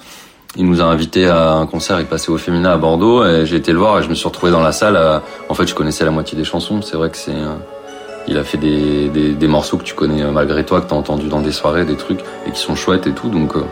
il 0.55 0.65
nous 0.65 0.81
a 0.81 0.85
invités 0.85 1.25
à 1.25 1.53
un 1.53 1.65
concert. 1.65 1.99
Il 1.99 2.05
passait 2.05 2.29
au 2.29 2.37
Féminin 2.37 2.71
à 2.71 2.77
Bordeaux. 2.77 3.25
Et 3.25 3.45
j'ai 3.45 3.55
été 3.55 3.71
le 3.71 3.79
voir 3.79 3.99
et 3.99 4.03
je 4.03 4.09
me 4.09 4.15
suis 4.15 4.27
retrouvé 4.27 4.51
dans 4.51 4.61
la 4.61 4.71
salle. 4.71 5.21
en 5.49 5.53
fait, 5.53 5.67
je 5.67 5.73
connaissais 5.73 6.05
la 6.05 6.11
moitié 6.11 6.37
des 6.37 6.45
chansons. 6.45 6.81
C'est 6.81 6.97
vrai 6.97 7.09
que 7.09 7.17
c'est 7.17 7.33
il 8.27 8.37
a 8.37 8.43
fait 8.43 8.57
des, 8.57 9.09
des, 9.09 9.33
des, 9.33 9.47
morceaux 9.47 9.77
que 9.77 9.83
tu 9.83 9.93
connais 9.93 10.23
malgré 10.31 10.65
toi, 10.65 10.81
que 10.81 10.87
t'as 10.89 10.95
entendu 10.95 11.27
dans 11.27 11.41
des 11.41 11.51
soirées, 11.51 11.85
des 11.85 11.97
trucs, 11.97 12.21
et 12.47 12.51
qui 12.51 12.59
sont 12.59 12.75
chouettes 12.75 13.07
et 13.07 13.11
tout. 13.11 13.29
Donc, 13.29 13.55
euh, 13.55 13.63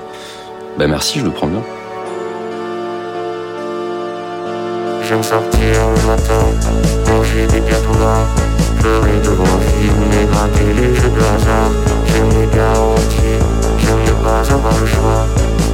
ben 0.78 0.90
merci, 0.90 1.20
je 1.20 1.26
le 1.26 1.32
prends 1.32 1.48
bien. 1.48 1.62
J'aime 5.08 5.24
sortir 5.24 5.60
le 5.60 6.08
matin, 6.08 7.12
manger 7.12 7.48
des 7.48 7.60
gâteaux 7.60 8.00
là, 8.00 8.26
pleurer 8.80 9.20
devant 9.24 9.44
un 9.44 9.60
film 9.60 10.04
et 10.22 10.26
gratter 10.26 10.74
les 10.82 10.96
jeux 10.96 11.10
de 11.10 11.20
hasard. 11.20 11.72
J'aime 12.08 12.30
les 12.30 12.56
garanties, 12.56 13.40
j'aime 13.80 14.04
ne 14.06 14.24
pas 14.24 14.54
avoir 14.54 14.80
le 14.80 14.86
choix. 14.86 15.26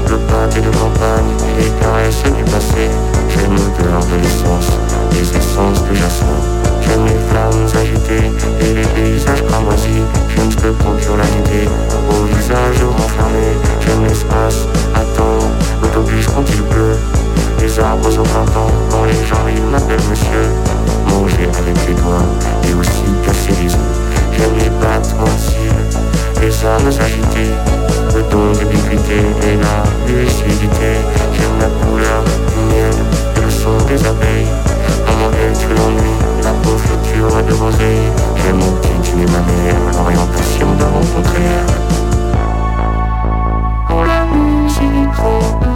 Le 0.10 0.18
pâté 0.20 0.62
de 0.62 0.70
campagne 0.70 1.36
et 1.50 1.64
les 1.64 1.70
caresses 1.82 2.24
du 2.24 2.44
passé. 2.46 2.90
J'aime 3.30 3.52
l'odeur 3.52 4.00
de 4.06 4.16
l'essence, 4.24 4.72
les 5.12 5.38
essences 5.38 5.84
de 5.84 5.94
jasmin. 5.94 6.67
J'aime 6.82 7.06
les 7.06 7.20
flammes 7.30 7.68
agitées 7.80 8.32
et 8.62 8.74
les 8.74 8.88
paysages 8.88 9.44
cramoisis. 9.44 10.06
J'aime 10.30 10.52
ce 10.52 10.58
que 10.58 10.70
procure 10.70 11.18
la 11.18 11.26
nuit 11.26 11.68
au 12.10 12.26
visage 12.36 12.84
renfermé. 12.84 13.56
J'aime 13.82 14.06
l'espace, 14.06 14.68
attendre, 14.96 15.48
l'autobus 15.82 16.28
quand 16.28 16.44
il 16.50 16.64
pleut 16.64 16.98
les 17.68 17.80
arbres 17.80 18.08
au 18.08 18.24
printemps 18.24 18.72
Quand 18.90 19.04
les 19.06 19.26
gens 19.26 19.46
ils 19.48 19.62
m'appellent 19.64 20.08
monsieur 20.10 20.46
Manger 21.10 21.50
avec 21.58 21.88
les 21.88 21.94
doigts 21.94 22.26
et 22.68 22.74
aussi 22.74 23.04
casser 23.26 23.54
les 23.62 23.70
J'aime 23.70 24.54
les 24.60 24.70
battements 24.70 25.24
de 25.24 25.40
cils, 25.40 26.42
les 26.42 26.66
âmes 26.66 26.88
agitées 26.88 27.54
Le 28.16 28.22
don 28.30 28.52
d'ubiquité 28.52 29.20
et 29.44 29.56
la 29.58 29.84
lucidité 30.08 31.02
J'aime 31.34 31.60
la 31.60 31.68
couleur 31.86 32.24
du 32.24 32.76
miel 32.76 32.94
et 33.36 33.42
le 33.42 33.50
son 33.50 33.78
des 33.88 34.06
abeilles 34.08 34.48
elle 35.44 35.58
tu 35.58 35.68
l'ennui, 35.68 36.14
la 36.48 36.54
peau 36.62 36.78
future 36.78 37.44
de 37.44 37.54
rosée 37.54 38.02
J'aime 38.38 38.58
mon 38.58 38.72
petit, 38.80 39.12
es 39.12 39.32
ma 39.36 39.42
mère, 39.50 39.82
l'orientation 39.94 40.68
de 40.80 40.84
rencontrer. 40.84 41.50
Pour 43.88 44.04
la 44.06 44.22
musique, 44.34 45.67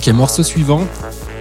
Ok, 0.00 0.08
morceau 0.14 0.42
suivant, 0.42 0.86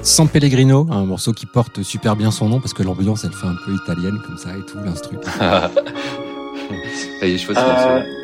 San 0.02 0.28
Pellegrino, 0.28 0.86
un 0.92 1.06
morceau 1.06 1.32
qui 1.32 1.46
porte 1.46 1.82
super 1.82 2.18
bien 2.18 2.30
son 2.30 2.50
nom 2.50 2.60
parce 2.60 2.74
que 2.74 2.84
l'ambiance 2.84 3.24
elle 3.24 3.32
fait 3.32 3.48
un 3.48 3.56
peu 3.66 3.74
italienne 3.74 4.20
comme 4.26 4.38
ça 4.38 4.50
et 4.50 4.66
tout, 4.70 4.78
l'instru. 4.84 5.16
Est 7.22 7.38
ce 7.38 7.54
morceau. 7.54 8.19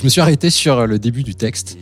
Je 0.00 0.04
me 0.06 0.08
suis 0.08 0.22
arrêté 0.22 0.48
sur 0.48 0.86
le 0.86 0.98
début 0.98 1.22
du 1.22 1.34
texte. 1.34 1.76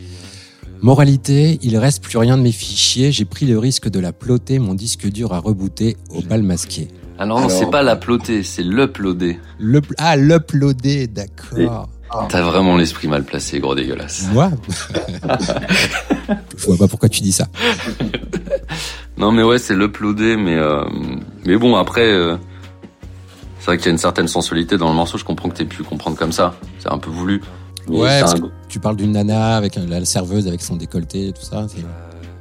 Moralité, 0.81 1.57
il 1.61 1.77
reste 1.77 2.03
plus 2.03 2.17
rien 2.17 2.37
de 2.37 2.41
mes 2.41 2.51
fichiers. 2.51 3.13
J'ai 3.13 3.23
pris 3.23 3.45
le 3.45 3.57
risque 3.57 3.87
de 3.87 3.97
la 3.97 4.11
ploter, 4.11 4.59
mon 4.59 4.73
disque 4.73 5.07
dur 5.07 5.31
à 5.31 5.39
rebooter 5.39 5.95
au 6.09 6.21
bal 6.21 6.43
masqué. 6.43 6.89
Ah 7.17 7.25
non, 7.25 7.47
c'est 7.47 7.69
pas 7.71 7.81
la 7.81 7.95
ploter, 7.95 8.43
c'est 8.43 8.63
l'uploader. 8.63 9.39
Le, 9.57 9.79
ah, 9.97 10.17
l'uploader, 10.17 11.07
d'accord. 11.07 11.87
T'as 12.27 12.41
vraiment 12.41 12.75
l'esprit 12.75 13.07
mal 13.07 13.23
placé, 13.23 13.61
gros 13.61 13.73
dégueulasse. 13.73 14.27
Moi? 14.33 14.51
Je 16.57 16.65
vois 16.65 16.77
pas 16.77 16.89
pourquoi 16.89 17.07
tu 17.07 17.21
dis 17.21 17.31
ça. 17.31 17.47
non 19.17 19.31
mais 19.31 19.43
ouais, 19.43 19.59
c'est 19.59 19.75
l'uploader, 19.75 20.35
mais 20.35 20.57
euh, 20.57 20.83
Mais 21.45 21.55
bon, 21.55 21.77
après, 21.77 22.11
euh, 22.11 22.35
c'est 23.59 23.67
vrai 23.67 23.77
qu'il 23.77 23.85
y 23.85 23.89
a 23.89 23.91
une 23.91 23.97
certaine 23.97 24.27
sensualité 24.27 24.75
dans 24.75 24.89
le 24.89 24.95
morceau. 24.95 25.17
Je 25.17 25.23
comprends 25.23 25.47
que 25.47 25.55
t'aies 25.55 25.63
pu 25.63 25.83
comprendre 25.83 26.17
comme 26.17 26.33
ça. 26.33 26.55
C'est 26.79 26.91
un 26.91 26.97
peu 26.97 27.09
voulu. 27.09 27.41
Ouais, 27.97 28.19
parce 28.21 28.35
un- 28.35 28.39
que 28.39 28.45
tu 28.67 28.79
parles 28.79 28.95
d'une 28.95 29.11
nana 29.13 29.55
avec 29.57 29.75
la 29.75 30.03
serveuse 30.05 30.47
avec 30.47 30.61
son 30.61 30.75
décolleté 30.75 31.27
et 31.29 31.31
tout 31.33 31.41
ça. 31.43 31.65
c'est- 31.67 31.83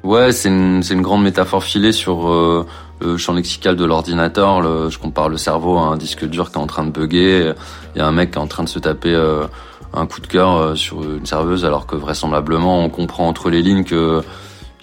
Ouais, 0.04 0.30
c'est 0.32 0.48
une, 0.48 0.82
c'est 0.82 0.94
une 0.94 1.02
grande 1.02 1.22
métaphore 1.24 1.62
filée 1.64 1.90
sur 1.92 2.28
euh, 2.28 2.64
le 3.00 3.16
champ 3.16 3.32
lexical 3.34 3.74
de 3.76 3.84
l'ordinateur. 3.84 4.60
Le- 4.60 4.88
Je 4.90 4.98
compare 4.98 5.28
le 5.28 5.36
cerveau 5.36 5.76
à 5.76 5.82
un 5.82 5.96
disque 5.96 6.24
dur 6.24 6.50
qui 6.50 6.56
est 6.58 6.60
en 6.62 6.66
train 6.68 6.84
de 6.84 6.90
bugger. 6.90 7.52
Il 7.94 7.98
y 7.98 8.00
a 8.00 8.06
un 8.06 8.12
mec 8.12 8.30
qui 8.30 8.38
est 8.38 8.40
en 8.40 8.46
train 8.46 8.62
de 8.62 8.68
se 8.68 8.78
taper 8.78 9.12
euh, 9.12 9.44
un 9.92 10.06
coup 10.06 10.20
de 10.20 10.26
cœur 10.26 10.56
euh, 10.56 10.74
sur 10.76 11.02
une 11.02 11.26
serveuse, 11.26 11.64
alors 11.64 11.86
que 11.86 11.96
vraisemblablement 11.96 12.84
on 12.84 12.90
comprend 12.90 13.26
entre 13.26 13.50
les 13.50 13.60
lignes 13.62 13.84
que 13.84 14.22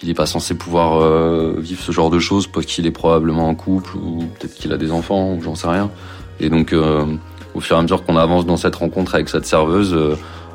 il 0.02 0.10
est 0.10 0.14
pas 0.14 0.26
censé 0.26 0.54
pouvoir 0.54 1.00
euh, 1.02 1.54
vivre 1.58 1.80
ce 1.82 1.90
genre 1.92 2.10
de 2.10 2.18
choses, 2.18 2.46
parce 2.46 2.66
qu'il 2.66 2.86
est 2.86 2.90
probablement 2.90 3.48
en 3.48 3.54
couple 3.54 3.96
ou 3.96 4.24
peut-être 4.38 4.54
qu'il 4.54 4.72
a 4.74 4.76
des 4.76 4.92
enfants 4.92 5.32
ou 5.32 5.40
j'en 5.42 5.54
sais 5.54 5.68
rien. 5.68 5.90
Et 6.40 6.50
donc, 6.50 6.74
euh, 6.74 7.04
au 7.54 7.60
fur 7.60 7.76
et 7.76 7.78
à 7.78 7.82
mesure 7.82 8.04
qu'on 8.04 8.18
avance 8.18 8.44
dans 8.44 8.58
cette 8.58 8.76
rencontre 8.76 9.14
avec 9.14 9.30
cette 9.30 9.46
serveuse. 9.46 9.96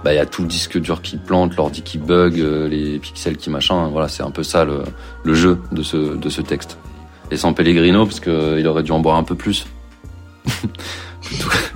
Euh, 0.02 0.04
bah 0.04 0.14
il 0.14 0.18
y 0.18 0.20
a 0.20 0.26
tout 0.26 0.42
le 0.42 0.48
disque 0.48 0.78
dur 0.80 1.02
qui 1.02 1.18
plante, 1.18 1.56
l'ordi 1.56 1.82
qui 1.82 1.98
bug, 1.98 2.40
euh, 2.40 2.68
les 2.68 3.00
pixels 3.00 3.38
qui 3.38 3.50
machin. 3.50 3.88
Voilà, 3.90 4.08
c'est 4.08 4.24
un 4.24 4.32
peu 4.32 4.44
ça 4.44 4.66
le, 4.66 4.84
le 5.24 5.34
jeu 5.34 5.60
de 5.72 5.84
ce 5.84 5.98
de 6.18 6.30
ce 6.30 6.42
texte. 6.42 6.78
Et 7.32 7.38
sans 7.38 7.54
Pellegrino 7.54 8.06
parce 8.06 8.20
que 8.20 8.60
il 8.60 8.68
aurait 8.68 8.84
dû 8.84 8.92
en 8.92 9.00
boire 9.00 9.16
un 9.18 9.24
peu 9.24 9.36
plus. 9.36 9.66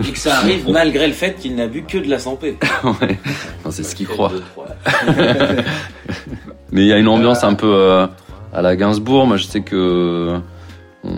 Et 0.05 0.11
que 0.11 0.17
ça 0.17 0.37
arrive 0.39 0.69
malgré 0.71 1.07
le 1.07 1.13
fait 1.13 1.35
qu'il 1.39 1.55
n'a 1.55 1.67
bu 1.67 1.83
que 1.83 1.97
de 1.97 2.09
la 2.09 2.19
santé. 2.19 2.57
ouais, 3.01 3.17
c'est 3.69 3.83
ce 3.83 3.95
qu'il 3.95 4.07
croit. 4.07 4.31
Mais 6.71 6.81
il 6.81 6.87
y 6.87 6.93
a 6.93 6.97
une 6.97 7.07
ambiance 7.07 7.43
un 7.43 7.53
peu 7.53 7.71
euh, 7.73 8.07
à 8.53 8.61
la 8.61 8.75
Gainsbourg. 8.75 9.27
Moi, 9.27 9.37
je 9.37 9.45
sais 9.45 9.61
que 9.61 10.35
on, 11.03 11.09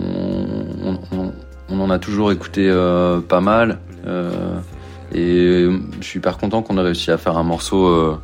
on- 0.84 0.98
on- 1.16 1.32
on 1.70 1.80
en 1.80 1.90
a 1.90 1.98
toujours 1.98 2.30
écouté 2.32 2.66
euh, 2.68 3.20
pas 3.20 3.40
mal. 3.40 3.78
euh, 4.06 4.30
et 5.14 5.66
je 6.00 6.06
suis 6.06 6.18
hyper 6.18 6.38
content 6.38 6.62
qu'on 6.62 6.78
ait 6.78 6.82
réussi 6.82 7.10
à 7.10 7.18
faire 7.18 7.36
un 7.38 7.42
morceau 7.42 7.86
euh, 7.86 8.16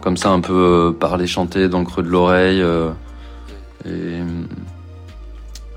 comme 0.00 0.16
ça, 0.16 0.30
un 0.30 0.40
peu 0.40 0.52
euh, 0.52 0.92
parler, 0.92 1.26
chanter 1.26 1.68
dans 1.68 1.78
le 1.80 1.84
creux 1.86 2.02
de 2.02 2.08
l'oreille. 2.08 2.60
euh, 2.62 2.90
et, 3.86 4.20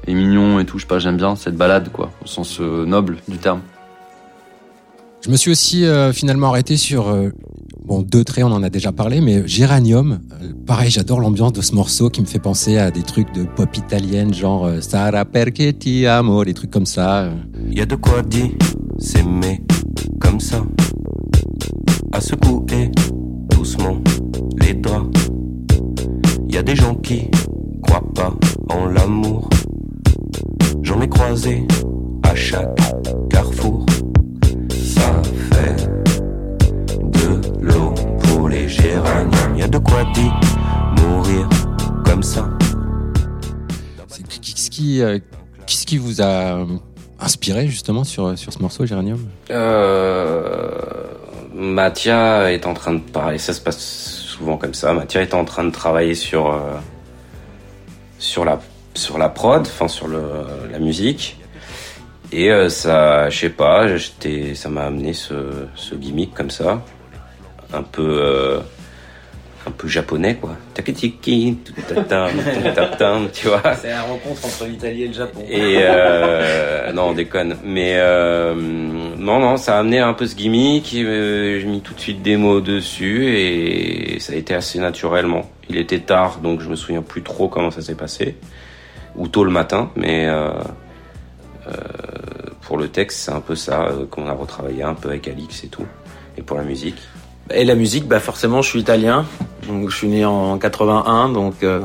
et 0.09 0.13
mignon 0.13 0.59
et 0.59 0.65
tout. 0.65 0.77
Je 0.77 0.83
sais 0.83 0.87
pas, 0.87 0.99
j'aime 0.99 1.17
bien 1.17 1.35
cette 1.35 1.55
balade, 1.57 1.89
quoi, 1.91 2.11
au 2.23 2.27
sens 2.27 2.59
euh, 2.61 2.85
noble 2.85 3.17
du 3.27 3.37
terme. 3.37 3.59
Je 5.21 5.29
me 5.29 5.35
suis 5.35 5.51
aussi 5.51 5.83
euh, 5.83 6.13
finalement 6.13 6.47
arrêté 6.47 6.77
sur 6.77 7.09
euh, 7.09 7.31
bon 7.83 8.01
deux 8.01 8.23
traits, 8.23 8.45
on 8.45 8.51
en 8.53 8.63
a 8.63 8.69
déjà 8.69 8.93
parlé, 8.93 9.19
mais 9.19 9.45
Géranium. 9.45 10.19
euh, 10.41 10.53
pareil, 10.65 10.89
j'adore 10.89 11.19
l'ambiance 11.19 11.51
de 11.51 11.61
ce 11.61 11.73
morceau 11.75 12.09
qui 12.09 12.21
me 12.21 12.25
fait 12.27 12.39
penser 12.39 12.77
à 12.77 12.91
des 12.91 13.01
trucs 13.03 13.33
de 13.33 13.43
pop 13.43 13.75
italienne, 13.75 14.33
genre 14.33 14.67
euh, 14.67 14.79
Sara 14.79 15.25
perché 15.25 15.73
ti 15.73 16.05
amo, 16.05 16.45
des 16.45 16.53
trucs 16.53 16.71
comme 16.71 16.85
ça. 16.85 17.23
euh. 17.23 17.31
Y 17.69 17.81
a 17.81 17.85
de 17.85 17.95
quoi 17.95 18.21
dire, 18.21 18.51
s'aimer 18.99 19.61
comme 20.19 20.39
ça. 20.39 20.63
À 22.11 22.21
secouer 22.21 22.91
doucement 23.49 23.97
les 24.59 24.73
draps. 24.73 25.29
Y 26.47 26.57
a 26.57 26.63
des 26.63 26.75
gens 26.75 26.95
qui 26.95 27.29
croient 27.81 28.13
pas 28.13 28.33
en 28.69 28.85
l'amour. 28.85 29.49
J'en 30.81 31.01
ai 31.01 31.09
croisé 31.09 31.67
à 32.23 32.35
chaque 32.35 32.79
carrefour. 33.29 33.85
Ça 34.71 35.21
fait 35.51 35.89
de 37.03 37.61
l'eau 37.61 37.93
pour 38.23 38.49
les 38.49 38.67
géraniums. 38.67 39.57
Y 39.57 39.63
a 39.63 39.67
de 39.67 39.77
quoi 39.77 40.03
dire, 40.13 40.39
mourir 41.01 41.49
comme 42.05 42.23
ça. 42.23 42.49
Qu'est-ce 44.41 44.69
qui, 44.69 45.01
euh, 45.01 45.19
qui 45.87 45.97
vous 45.97 46.21
a 46.21 46.59
euh, 46.59 46.65
inspiré 47.19 47.67
justement 47.67 48.03
sur 48.03 48.35
ce 48.37 48.59
morceau 48.59 48.85
Géranium 48.85 49.27
Euh, 49.49 50.69
Mathia 51.53 52.51
est 52.51 52.65
en 52.65 52.73
train 52.73 52.93
de 52.93 52.99
parler, 52.99 53.37
ça 53.37 53.53
se 53.53 53.61
passe 53.61 53.79
souvent 53.79 54.57
comme 54.57 54.73
ça. 54.73 54.93
Mathia 54.93 55.21
est 55.21 55.33
en 55.33 55.45
train 55.45 55.63
de 55.63 55.71
travailler 55.71 56.15
sur 56.15 56.53
euh, 56.53 56.59
sur 58.19 58.45
la 58.45 58.59
sur 58.93 59.17
la 59.17 59.29
prod, 59.29 59.61
enfin 59.61 59.87
sur 59.87 60.07
la 60.07 60.79
musique. 60.79 61.39
Et 62.31 62.51
euh, 62.51 62.69
ça, 62.69 63.29
je 63.29 63.39
sais 63.39 63.49
pas, 63.49 63.85
ça 64.55 64.69
m'a 64.69 64.85
amené 64.85 65.13
ce, 65.13 65.33
ce 65.75 65.95
gimmick 65.95 66.33
comme 66.33 66.49
ça, 66.49 66.81
un 67.73 67.83
peu 67.83 68.59
un 69.67 69.71
peu 69.71 69.87
japonais 69.87 70.35
quoi. 70.35 70.55
Tutatam, 72.53 73.29
tu 73.33 73.47
vois. 73.47 73.61
C'est 73.75 73.89
la 73.89 74.01
rencontre 74.01 74.45
entre 74.45 74.65
l'Italie 74.65 75.03
et 75.03 75.07
le 75.07 75.13
Japon. 75.13 75.41
Et 75.49 75.77
euh, 75.79 76.91
non, 76.93 77.09
on 77.09 77.13
déconne. 77.13 77.57
Mais 77.63 77.93
euh, 77.97 78.55
non, 78.55 79.39
non, 79.39 79.57
ça 79.57 79.75
a 79.75 79.79
amené 79.79 79.99
un 79.99 80.13
peu 80.13 80.25
ce 80.25 80.35
gimmick. 80.35 80.93
euh, 80.95 81.59
J'ai 81.59 81.67
mis 81.67 81.81
tout 81.81 81.93
de 81.93 81.99
suite 81.99 82.21
des 82.21 82.37
mots 82.37 82.61
dessus 82.61 83.27
et 83.37 84.19
ça 84.19 84.33
a 84.33 84.35
été 84.37 84.53
assez 84.55 84.79
naturellement. 84.79 85.49
Il 85.69 85.77
était 85.77 85.99
tard, 85.99 86.39
donc 86.41 86.61
je 86.61 86.69
me 86.69 86.75
souviens 86.75 87.01
plus 87.01 87.23
trop 87.23 87.49
comment 87.49 87.71
ça 87.71 87.81
s'est 87.81 87.95
passé, 87.95 88.37
ou 89.15 89.27
tôt 89.27 89.43
le 89.43 89.51
matin. 89.51 89.91
Mais 89.97 90.27
euh, 90.27 90.51
euh, 91.67 91.73
pour 92.61 92.77
le 92.77 92.87
texte, 92.87 93.19
c'est 93.19 93.31
un 93.31 93.41
peu 93.41 93.55
ça 93.55 93.87
euh, 93.87 94.05
qu'on 94.09 94.27
a 94.27 94.33
retravaillé 94.33 94.83
un 94.83 94.93
peu 94.93 95.09
avec 95.09 95.27
Alix 95.27 95.65
et 95.65 95.67
tout. 95.67 95.85
Et 96.37 96.41
pour 96.41 96.55
la 96.55 96.63
musique. 96.63 96.99
Et 97.53 97.63
la 97.63 97.75
musique, 97.75 98.07
bah 98.07 98.19
forcément, 98.19 98.61
je 98.61 98.69
suis 98.69 98.79
italien, 98.79 99.25
donc 99.67 99.89
je 99.89 99.95
suis 99.95 100.07
né 100.07 100.25
en 100.25 100.57
81, 100.57 101.29
donc 101.29 101.63
euh, 101.63 101.79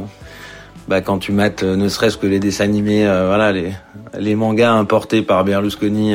bah 0.88 1.01
quand 1.01 1.18
tu 1.18 1.31
mates, 1.31 1.62
euh, 1.62 1.77
ne 1.77 1.88
serait-ce 1.88 2.16
que 2.16 2.27
les 2.27 2.40
dessins 2.40 2.64
animés, 2.64 3.07
euh, 3.07 3.27
voilà, 3.27 3.53
les 3.53 4.35
mangas 4.35 4.72
importés 4.72 5.22
par 5.22 5.44
Berlusconi 5.44 6.14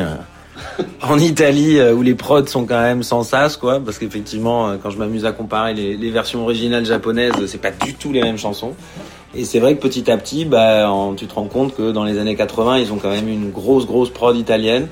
en 1.01 1.17
Italie, 1.17 1.79
où 1.91 2.01
les 2.01 2.13
prods 2.13 2.45
sont 2.47 2.65
quand 2.65 2.81
même 2.81 3.03
sans 3.03 3.23
sas, 3.23 3.55
quoi, 3.55 3.79
parce 3.79 3.99
qu'effectivement, 3.99 4.75
quand 4.83 4.89
je 4.89 4.97
m'amuse 4.97 5.25
à 5.25 5.31
comparer 5.31 5.73
les, 5.73 6.11
versions 6.11 6.43
originales 6.43 6.85
japonaises, 6.85 7.33
c'est 7.45 7.61
pas 7.61 7.71
du 7.71 7.93
tout 7.93 8.11
les 8.11 8.21
mêmes 8.21 8.37
chansons. 8.37 8.73
Et 9.33 9.45
c'est 9.45 9.59
vrai 9.59 9.75
que 9.75 9.81
petit 9.81 10.09
à 10.11 10.17
petit, 10.17 10.45
bah, 10.45 10.91
tu 11.15 11.27
te 11.27 11.33
rends 11.33 11.47
compte 11.47 11.75
que 11.75 11.91
dans 11.91 12.03
les 12.03 12.17
années 12.17 12.35
80, 12.35 12.79
ils 12.79 12.91
ont 12.91 12.97
quand 12.97 13.11
même 13.11 13.29
une 13.29 13.51
grosse, 13.51 13.85
grosse 13.85 14.09
prod 14.09 14.35
italienne. 14.35 14.87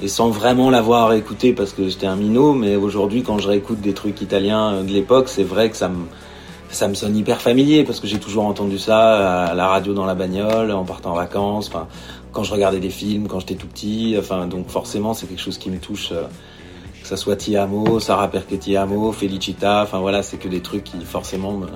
Et 0.00 0.08
sans 0.08 0.30
vraiment 0.30 0.70
l'avoir 0.70 1.12
écouté 1.12 1.52
parce 1.52 1.72
que 1.72 1.88
j'étais 1.88 2.06
un 2.06 2.14
minot, 2.14 2.52
mais 2.52 2.76
aujourd'hui, 2.76 3.22
quand 3.22 3.38
je 3.38 3.48
réécoute 3.48 3.80
des 3.80 3.94
trucs 3.94 4.20
italiens 4.20 4.74
euh, 4.74 4.82
de 4.84 4.92
l'époque, 4.92 5.28
c'est 5.28 5.42
vrai 5.42 5.70
que 5.70 5.76
ça 5.76 5.88
me, 5.88 6.06
ça 6.70 6.86
me 6.86 6.94
sonne 6.94 7.16
hyper 7.16 7.40
familier 7.40 7.82
parce 7.82 7.98
que 7.98 8.06
j'ai 8.06 8.18
toujours 8.18 8.44
entendu 8.44 8.78
ça 8.78 9.46
à 9.46 9.54
la 9.54 9.66
radio 9.66 9.94
dans 9.94 10.06
la 10.06 10.14
bagnole, 10.14 10.70
en 10.70 10.84
partant 10.84 11.12
en 11.12 11.14
vacances, 11.14 11.68
enfin, 11.68 11.88
quand 12.32 12.44
je 12.44 12.52
regardais 12.52 12.78
des 12.78 12.90
films, 12.90 13.26
quand 13.26 13.40
j'étais 13.40 13.56
tout 13.56 13.66
petit, 13.66 14.14
enfin, 14.18 14.46
donc 14.46 14.68
forcément, 14.68 15.14
c'est 15.14 15.26
quelque 15.26 15.40
chose 15.40 15.58
qui 15.58 15.70
me 15.70 15.78
touche, 15.78 16.10
euh, 16.12 16.24
que 17.02 17.08
ça 17.08 17.16
soit 17.16 17.36
Ti 17.36 17.56
Amo, 17.56 17.98
Sarah 17.98 18.28
Perché 18.28 18.58
Ti 18.58 18.76
Amo, 18.76 19.10
Felicita, 19.10 19.82
enfin 19.82 19.98
voilà, 19.98 20.22
c'est 20.22 20.36
que 20.36 20.48
des 20.48 20.60
trucs 20.60 20.84
qui 20.84 21.04
forcément 21.04 21.52
me, 21.52 21.66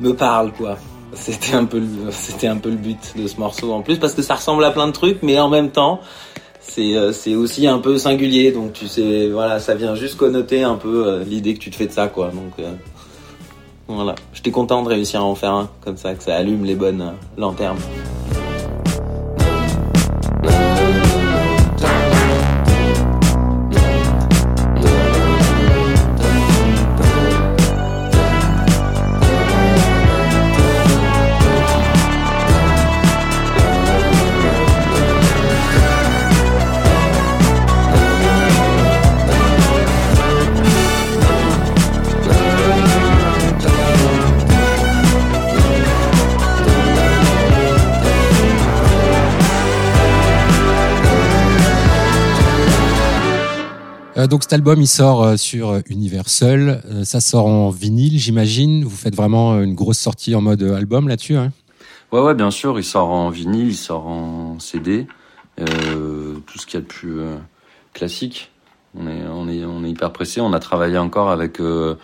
me 0.00 0.14
parlent, 0.14 0.52
quoi. 0.52 0.78
C'était 1.12 1.54
un 1.54 1.66
peu 1.66 1.82
c'était 2.10 2.46
un 2.46 2.56
peu 2.56 2.70
le 2.70 2.76
but 2.76 3.14
de 3.16 3.26
ce 3.26 3.38
morceau 3.38 3.72
en 3.72 3.82
plus 3.82 3.98
parce 3.98 4.14
que 4.14 4.22
ça 4.22 4.34
ressemble 4.34 4.64
à 4.64 4.70
plein 4.70 4.86
de 4.86 4.92
trucs, 4.92 5.22
mais 5.22 5.38
en 5.38 5.48
même 5.48 5.70
temps, 5.70 6.00
c'est 6.66 6.96
euh, 6.96 7.12
c'est 7.12 7.34
aussi 7.34 7.66
un 7.66 7.78
peu 7.78 7.98
singulier 7.98 8.50
donc 8.50 8.72
tu 8.72 8.88
sais 8.88 9.28
voilà 9.28 9.60
ça 9.60 9.74
vient 9.74 9.94
juste 9.94 10.16
connoter 10.16 10.62
un 10.62 10.76
peu 10.76 11.06
euh, 11.06 11.24
l'idée 11.24 11.54
que 11.54 11.58
tu 11.58 11.70
te 11.70 11.76
fais 11.76 11.86
de 11.86 11.92
ça 11.92 12.08
quoi. 12.08 12.28
Donc 12.28 12.52
euh, 12.58 12.72
voilà. 13.86 14.14
J'étais 14.32 14.50
content 14.50 14.82
de 14.82 14.88
réussir 14.88 15.20
à 15.20 15.24
en 15.24 15.34
faire 15.34 15.52
un 15.52 15.68
comme 15.82 15.96
ça 15.96 16.14
que 16.14 16.22
ça 16.22 16.36
allume 16.36 16.64
les 16.64 16.74
bonnes 16.74 17.12
lanternes 17.36 17.78
donc 54.26 54.42
cet 54.42 54.52
album 54.52 54.80
il 54.80 54.86
sort 54.86 55.22
euh, 55.22 55.36
sur 55.36 55.70
euh, 55.70 55.80
Universal, 55.88 56.82
Euh, 56.90 57.04
ça 57.04 57.20
sort 57.20 57.46
en 57.46 57.70
vinyle 57.70 58.18
j'imagine. 58.18 58.84
Vous 58.84 58.96
faites 58.96 59.14
vraiment 59.14 59.54
euh, 59.54 59.62
une 59.62 59.74
grosse 59.74 59.98
sortie 59.98 60.34
en 60.34 60.40
mode 60.40 60.62
euh, 60.62 60.76
album 60.76 61.08
là-dessus. 61.08 61.36
Hein? 61.36 61.52
Ouais, 62.12 62.20
ouais, 62.20 62.34
bien 62.34 62.50
sûr. 62.50 62.78
Il 62.78 62.84
sort 62.84 63.08
en 63.10 63.30
vinyle, 63.30 63.68
il 63.68 63.76
sort 63.76 64.06
en 64.06 64.58
CD, 64.60 65.06
euh, 65.60 66.34
tout 66.46 66.58
ce 66.58 66.66
qu'il 66.66 66.74
y 66.74 66.78
a 66.78 66.80
de 66.82 66.86
plus 66.86 67.18
euh, 67.18 67.36
classique. 67.92 68.50
On 68.96 69.08
est, 69.08 69.22
on 69.28 69.48
est, 69.48 69.64
on 69.64 69.84
est 69.84 69.90
hyper 69.90 70.12
pressé. 70.12 70.40
On 70.40 70.52
a 70.52 70.60
travaillé 70.60 70.96
encore 70.98 71.30
avec 71.30 71.60
euh, 71.60 71.96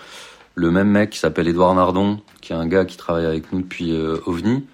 le 0.56 0.70
même 0.72 0.88
mec 0.88 1.10
qui 1.10 1.18
s'appelle 1.20 1.46
Édouard 1.46 1.74
Nardon, 1.74 2.18
qui 2.40 2.52
est 2.52 2.56
un 2.56 2.66
gars 2.66 2.84
qui 2.84 2.96
travaille 2.96 3.26
avec 3.26 3.52
nous 3.52 3.60
depuis 3.60 3.92
euh, 3.92 4.16
OVNI, 4.26 4.64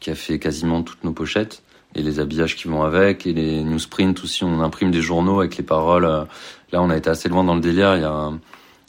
qui 0.00 0.10
a 0.10 0.14
fait 0.14 0.38
quasiment 0.38 0.82
toutes 0.82 1.04
nos 1.04 1.12
pochettes. 1.12 1.62
et 1.94 2.02
les 2.02 2.20
habillages 2.20 2.56
qui 2.56 2.68
vont 2.68 2.82
avec 2.82 3.26
et 3.26 3.32
les 3.32 3.62
newsprint 3.64 4.22
aussi. 4.22 4.44
On 4.44 4.60
imprime 4.60 4.90
des 4.90 5.00
journaux 5.02 5.40
avec 5.40 5.56
les 5.56 5.64
paroles. 5.64 6.26
Là, 6.72 6.82
on 6.82 6.90
a 6.90 6.96
été 6.96 7.10
assez 7.10 7.28
loin 7.28 7.44
dans 7.44 7.54
le 7.54 7.60
délire. 7.60 7.96
Il 7.96 8.02
y 8.02 8.04
a 8.04 8.10
un, 8.12 8.40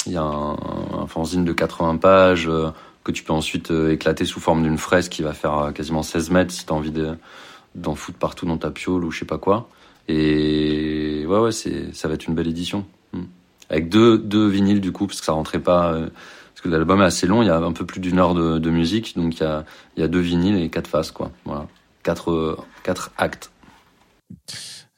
il 0.05 0.13
y 0.13 0.17
a 0.17 0.21
un, 0.23 0.53
un 1.01 1.07
fanzine 1.07 1.45
de 1.45 1.53
80 1.53 1.97
pages 1.97 2.47
euh, 2.47 2.69
que 3.03 3.11
tu 3.11 3.23
peux 3.23 3.33
ensuite 3.33 3.71
euh, 3.71 3.91
éclater 3.91 4.25
sous 4.25 4.39
forme 4.39 4.63
d'une 4.63 4.77
fresque 4.77 5.11
qui 5.11 5.21
va 5.23 5.33
faire 5.33 5.57
euh, 5.57 5.71
quasiment 5.71 6.03
16 6.03 6.29
mètres 6.31 6.51
si 6.51 6.65
t'as 6.65 6.73
envie 6.73 6.91
de 6.91 7.15
d'en 7.75 7.95
foutre 7.95 8.19
partout 8.19 8.45
dans 8.45 8.57
ta 8.57 8.69
piole 8.69 9.03
ou 9.03 9.11
je 9.11 9.19
sais 9.19 9.25
pas 9.25 9.39
quoi. 9.39 9.67
Et 10.07 11.25
ouais, 11.27 11.39
ouais, 11.39 11.51
ça 11.51 12.07
va 12.07 12.13
être 12.13 12.27
une 12.27 12.35
belle 12.35 12.47
édition. 12.47 12.85
Mm. 13.13 13.21
Avec 13.69 13.89
deux, 13.89 14.17
deux 14.17 14.47
vinyles 14.47 14.81
du 14.81 14.91
coup, 14.91 15.07
parce 15.07 15.19
que 15.19 15.25
ça 15.25 15.31
rentrait 15.31 15.59
pas. 15.59 15.93
euh, 15.93 16.09
parce 16.53 16.61
que 16.61 16.69
l'album 16.69 17.01
est 17.01 17.05
assez 17.05 17.25
long, 17.25 17.41
il 17.41 17.47
y 17.47 17.49
a 17.49 17.57
un 17.57 17.71
peu 17.71 17.85
plus 17.85 17.99
d'une 17.99 18.19
heure 18.19 18.35
de, 18.35 18.59
de 18.59 18.69
musique, 18.69 19.15
donc 19.17 19.35
il 19.39 19.41
y 19.41 19.45
a, 19.45 19.65
il 19.97 20.01
y 20.01 20.03
a 20.03 20.07
deux 20.07 20.19
vinyles 20.19 20.61
et 20.61 20.69
quatre 20.69 20.87
faces, 20.87 21.11
quoi. 21.11 21.31
Voilà. 21.45 21.67
Quatre, 22.03 22.31
euh, 22.31 22.57
quatre 22.83 23.11
actes. 23.17 23.51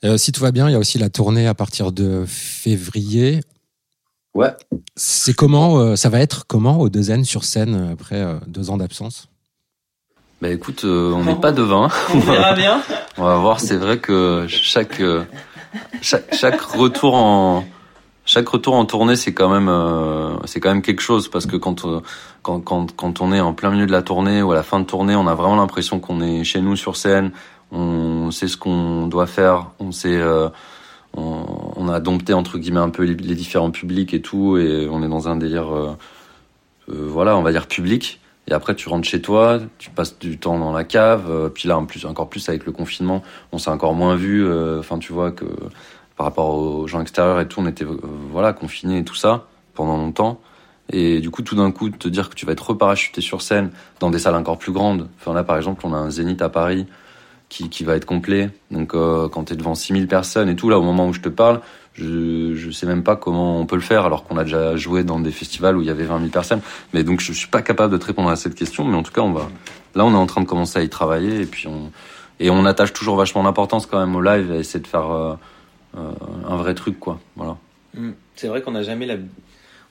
Euh, 0.05 0.17
si 0.17 0.31
tout 0.31 0.41
va 0.41 0.51
bien, 0.51 0.69
il 0.69 0.73
y 0.73 0.75
a 0.75 0.79
aussi 0.79 0.99
la 0.99 1.09
tournée 1.09 1.47
à 1.47 1.55
partir 1.55 1.91
de 1.91 2.25
février. 2.27 3.41
Ouais. 4.35 4.53
C'est 4.95 5.33
comment 5.33 5.79
euh, 5.79 5.95
Ça 5.95 6.09
va 6.09 6.19
être 6.19 6.45
comment 6.45 6.79
au 6.79 6.89
Deuxième 6.89 7.25
sur 7.25 7.43
scène 7.43 7.75
euh, 7.75 7.93
après 7.93 8.17
euh, 8.21 8.35
deux 8.45 8.69
ans 8.69 8.77
d'absence? 8.77 9.29
Bah 10.41 10.49
écoute, 10.49 10.83
euh, 10.83 11.13
on 11.13 11.23
n'est 11.23 11.35
pas 11.35 11.51
devin. 11.51 11.89
On 12.13 12.19
verra 12.19 12.53
bien. 12.55 12.81
On 13.17 13.23
va 13.23 13.37
voir, 13.37 13.59
c'est 13.59 13.77
vrai 13.77 13.97
que 13.97 14.45
chaque, 14.47 14.99
euh, 14.99 15.23
chaque, 16.01 16.35
chaque 16.35 16.61
retour 16.61 17.15
en, 17.15 17.65
chaque 18.25 18.49
retour 18.49 18.73
en 18.73 18.85
tournée, 18.85 19.15
c'est 19.15 19.33
quand 19.33 19.49
même, 19.49 19.69
euh, 19.69 20.35
c'est 20.45 20.59
quand 20.59 20.69
même 20.69 20.81
quelque 20.81 21.01
chose 21.01 21.29
parce 21.29 21.45
que 21.45 21.57
quand, 21.57 21.85
euh, 21.85 22.01
quand, 22.41 22.59
quand, 22.59 22.91
quand 22.95 23.21
on 23.21 23.31
est 23.31 23.39
en 23.39 23.53
plein 23.53 23.69
milieu 23.69 23.85
de 23.85 23.91
la 23.91 24.01
tournée 24.01 24.41
ou 24.41 24.51
à 24.51 24.55
la 24.55 24.63
fin 24.63 24.79
de 24.79 24.85
tournée, 24.85 25.15
on 25.15 25.27
a 25.27 25.35
vraiment 25.35 25.55
l'impression 25.55 25.99
qu'on 25.99 26.21
est 26.21 26.43
chez 26.43 26.59
nous 26.59 26.75
sur 26.75 26.97
scène, 26.97 27.31
on 27.71 28.31
sait 28.31 28.47
ce 28.47 28.57
qu'on 28.57 29.07
doit 29.07 29.27
faire, 29.27 29.71
on 29.79 29.91
sait, 29.91 30.15
euh, 30.15 30.49
on, 31.13 31.87
a 31.89 31.99
dompté 31.99 32.33
entre 32.33 32.57
guillemets 32.57 32.79
un 32.79 32.89
peu 32.89 33.03
les, 33.03 33.35
différents 33.35 33.71
publics 33.71 34.13
et 34.13 34.21
tout, 34.21 34.57
et 34.57 34.87
on 34.89 35.03
est 35.03 35.07
dans 35.07 35.27
un 35.27 35.35
délire, 35.35 35.73
euh, 35.73 35.97
euh, 36.89 37.07
voilà, 37.07 37.37
on 37.37 37.41
va 37.41 37.51
dire 37.51 37.67
public. 37.67 38.19
Et 38.47 38.53
après, 38.53 38.75
tu 38.75 38.89
rentres 38.89 39.07
chez 39.07 39.21
toi, 39.21 39.59
tu 39.79 39.89
passes 39.89 40.19
du 40.19 40.37
temps 40.37 40.59
dans 40.59 40.71
la 40.71 40.83
cave. 40.83 41.51
puis 41.55 41.67
là, 41.67 41.77
en 41.77 41.85
plus, 41.85 42.05
encore 42.05 42.29
plus 42.29 42.47
avec 42.47 42.65
le 42.67 42.71
confinement, 42.71 43.23
on 43.51 43.57
s'est 43.57 43.71
encore 43.71 43.95
moins 43.95 44.15
vu. 44.15 44.47
Enfin, 44.77 44.99
tu 44.99 45.13
vois 45.13 45.31
que 45.31 45.45
par 46.15 46.27
rapport 46.27 46.55
aux 46.55 46.85
gens 46.85 47.01
extérieurs 47.01 47.39
et 47.39 47.47
tout, 47.47 47.59
on 47.59 47.65
était 47.65 47.85
voilà 48.31 48.53
confinés 48.53 48.99
et 48.99 49.03
tout 49.03 49.15
ça 49.15 49.47
pendant 49.73 49.97
longtemps. 49.97 50.39
Et 50.91 51.21
du 51.21 51.31
coup, 51.31 51.41
tout 51.41 51.55
d'un 51.55 51.71
coup, 51.71 51.89
te 51.89 52.07
dire 52.07 52.29
que 52.29 52.35
tu 52.35 52.45
vas 52.45 52.51
être 52.51 52.69
reparachuté 52.69 53.19
sur 53.19 53.41
scène 53.41 53.71
dans 53.99 54.11
des 54.11 54.19
salles 54.19 54.35
encore 54.35 54.59
plus 54.59 54.71
grandes. 54.71 55.09
Enfin 55.19 55.33
là, 55.33 55.43
par 55.43 55.57
exemple, 55.57 55.81
on 55.83 55.93
a 55.93 55.97
un 55.97 56.11
Zénith 56.11 56.43
à 56.43 56.49
Paris 56.49 56.85
qui, 57.63 57.83
va 57.83 57.95
être 57.95 58.05
complet. 58.05 58.49
Donc, 58.71 58.93
euh, 58.93 59.29
quand 59.29 59.45
t'es 59.45 59.55
devant 59.55 59.75
6000 59.75 60.07
personnes 60.07 60.49
et 60.49 60.55
tout, 60.55 60.69
là, 60.69 60.77
au 60.79 60.83
moment 60.83 61.07
où 61.07 61.13
je 61.13 61.21
te 61.21 61.29
parle, 61.29 61.61
je, 61.93 62.53
je 62.55 62.71
sais 62.71 62.85
même 62.85 63.03
pas 63.03 63.15
comment 63.15 63.59
on 63.59 63.65
peut 63.65 63.75
le 63.75 63.81
faire 63.81 64.05
alors 64.05 64.25
qu'on 64.25 64.37
a 64.37 64.43
déjà 64.43 64.75
joué 64.75 65.03
dans 65.03 65.19
des 65.19 65.31
festivals 65.31 65.77
où 65.77 65.81
il 65.81 65.87
y 65.87 65.89
avait 65.89 66.03
20 66.03 66.19
000 66.19 66.29
personnes. 66.29 66.61
Mais 66.93 67.03
donc, 67.03 67.21
je 67.21 67.31
suis 67.31 67.47
pas 67.47 67.61
capable 67.61 67.93
de 67.93 67.97
te 67.97 68.05
répondre 68.05 68.29
à 68.29 68.35
cette 68.35 68.55
question. 68.55 68.85
Mais 68.85 68.97
en 68.97 69.03
tout 69.03 69.13
cas, 69.13 69.21
on 69.21 69.31
va, 69.31 69.49
là, 69.95 70.05
on 70.05 70.11
est 70.11 70.17
en 70.17 70.25
train 70.25 70.41
de 70.41 70.47
commencer 70.47 70.79
à 70.79 70.83
y 70.83 70.89
travailler 70.89 71.41
et 71.41 71.45
puis 71.45 71.67
on, 71.67 71.91
et 72.39 72.49
on 72.49 72.65
attache 72.65 72.93
toujours 72.93 73.15
vachement 73.15 73.43
d'importance 73.43 73.85
quand 73.85 73.99
même 73.99 74.15
au 74.15 74.21
live 74.21 74.51
et 74.51 74.59
essayer 74.59 74.81
de 74.81 74.87
faire 74.87 75.09
euh, 75.11 75.35
euh, 75.97 76.11
un 76.47 76.57
vrai 76.57 76.73
truc, 76.73 76.99
quoi. 76.99 77.19
Voilà. 77.35 77.57
Mm. 77.93 78.11
C'est 78.35 78.47
vrai 78.47 78.61
qu'on 78.61 78.71
n'a 78.71 78.83
jamais 78.83 79.05
la... 79.05 79.15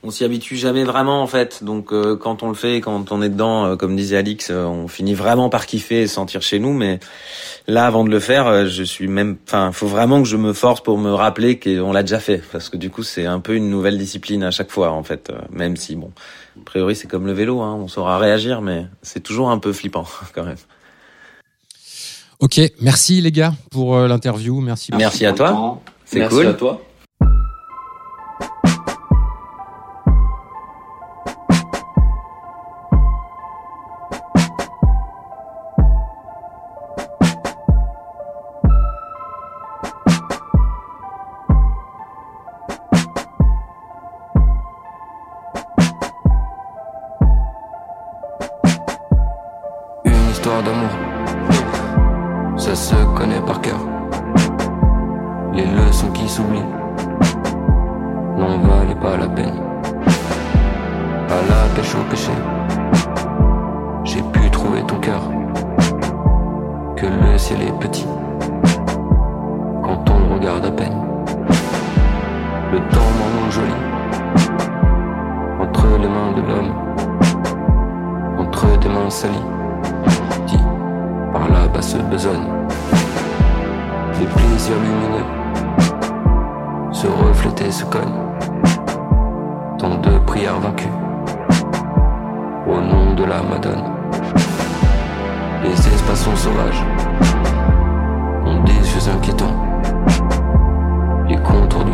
On 0.06 0.10
s'y 0.10 0.22
habitue 0.22 0.56
jamais 0.56 0.84
vraiment 0.84 1.22
en 1.22 1.26
fait. 1.26 1.64
Donc 1.64 1.90
euh, 1.92 2.14
quand 2.14 2.42
on 2.42 2.48
le 2.48 2.54
fait, 2.54 2.82
quand 2.82 3.10
on 3.10 3.22
est 3.22 3.30
dedans, 3.30 3.64
euh, 3.64 3.76
comme 3.76 3.96
disait 3.96 4.18
Alix, 4.18 4.50
euh, 4.50 4.64
on 4.64 4.86
finit 4.86 5.14
vraiment 5.14 5.48
par 5.48 5.64
kiffer 5.64 6.02
et 6.02 6.06
se 6.06 6.14
sentir 6.14 6.42
chez 6.42 6.58
nous. 6.58 6.74
Mais 6.74 7.00
là, 7.68 7.86
avant 7.86 8.04
de 8.04 8.10
le 8.10 8.20
faire, 8.20 8.46
euh, 8.46 8.66
je 8.66 8.82
suis 8.82 9.08
même. 9.08 9.38
Enfin, 9.46 9.72
faut 9.72 9.86
vraiment 9.86 10.22
que 10.22 10.28
je 10.28 10.36
me 10.36 10.52
force 10.52 10.82
pour 10.82 10.98
me 10.98 11.10
rappeler 11.14 11.58
qu'on 11.58 11.92
l'a 11.92 12.02
déjà 12.02 12.20
fait, 12.20 12.42
parce 12.52 12.68
que 12.68 12.76
du 12.76 12.90
coup, 12.90 13.02
c'est 13.02 13.24
un 13.24 13.40
peu 13.40 13.54
une 13.56 13.70
nouvelle 13.70 13.96
discipline 13.96 14.42
à 14.44 14.50
chaque 14.50 14.70
fois 14.70 14.90
en 14.90 15.02
fait. 15.02 15.30
euh, 15.30 15.38
Même 15.50 15.76
si 15.78 15.96
bon, 15.96 16.12
a 16.60 16.64
priori, 16.66 16.94
c'est 16.94 17.08
comme 17.08 17.26
le 17.26 17.32
vélo, 17.32 17.62
hein, 17.62 17.74
on 17.80 17.88
saura 17.88 18.18
réagir, 18.18 18.60
mais 18.60 18.86
c'est 19.00 19.20
toujours 19.22 19.48
un 19.50 19.58
peu 19.58 19.72
flippant 19.72 20.04
quand 20.34 20.44
même. 20.44 20.56
Ok, 22.40 22.60
merci 22.80 23.22
les 23.22 23.32
gars 23.32 23.54
pour 23.70 23.96
euh, 23.96 24.06
l'interview. 24.06 24.60
Merci. 24.60 24.90
Merci 24.94 25.24
à 25.24 25.32
toi. 25.32 25.80
C'est 26.04 26.18
Merci 26.18 26.36
cool. 26.36 26.46
à 26.48 26.52
toi. 26.52 26.82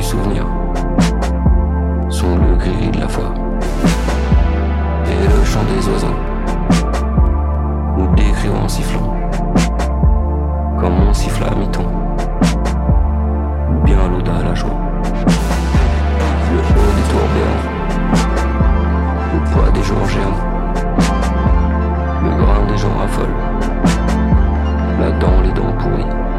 Du 0.00 0.06
souvenir. 0.06 0.46
Sont 2.08 2.36
le 2.36 2.56
gris 2.56 2.90
de 2.90 3.00
la 3.00 3.08
foi. 3.08 3.34
Et 5.06 5.28
le 5.28 5.44
chant 5.44 5.64
des 5.64 5.88
oiseaux. 5.90 6.18
Nous 7.98 8.08
décrivons 8.14 8.62
en 8.62 8.68
sifflant, 8.68 9.14
comme 10.80 10.96
on 11.06 11.12
siffle 11.12 11.44
à 11.44 11.54
mi-ton, 11.54 11.84
ou 13.70 13.84
bien 13.84 14.08
l'auda 14.10 14.36
à 14.36 14.42
la 14.42 14.54
joie. 14.54 14.80
Le 16.52 16.58
haut 16.58 16.92
des 16.96 17.06
tours 17.10 17.30
le 19.34 19.40
poids 19.52 19.70
des 19.72 19.82
jours 19.82 20.08
géants, 20.08 20.40
le 22.24 22.30
grain 22.42 22.62
des 22.70 22.78
gens 22.78 22.94
raffolent, 22.98 23.40
la 24.98 25.10
dent, 25.10 25.40
les 25.44 25.52
dents 25.52 25.74
pourries, 25.78 26.29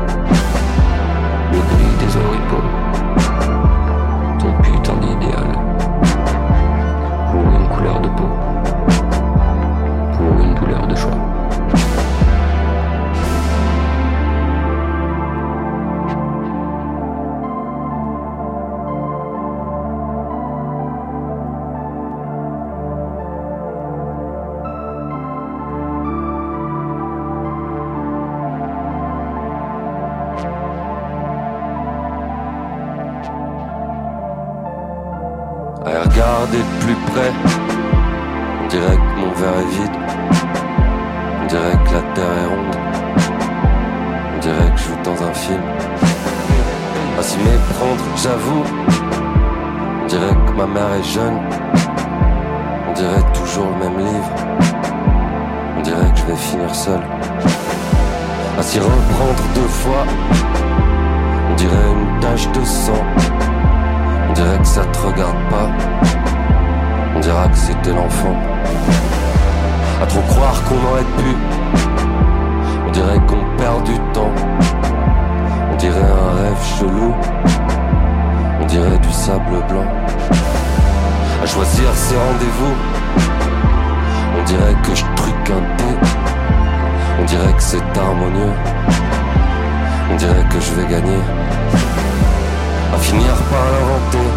À 81.41 81.45
choisir 81.47 81.89
ses 81.95 82.15
rendez-vous. 82.15 82.75
On 84.37 84.43
dirait 84.43 84.75
que 84.83 84.93
je 84.93 85.03
truque 85.15 85.49
un 85.49 85.75
thé. 85.77 85.85
On 87.19 87.23
dirait 87.25 87.53
que 87.53 87.63
c'est 87.63 87.97
harmonieux. 87.97 88.53
On 90.11 90.15
dirait 90.17 90.45
que 90.49 90.59
je 90.59 90.71
vais 90.75 90.87
gagner. 90.87 91.21
À 92.93 92.97
finir 92.97 93.33
par 93.49 93.65
l'inventer. 93.73 94.27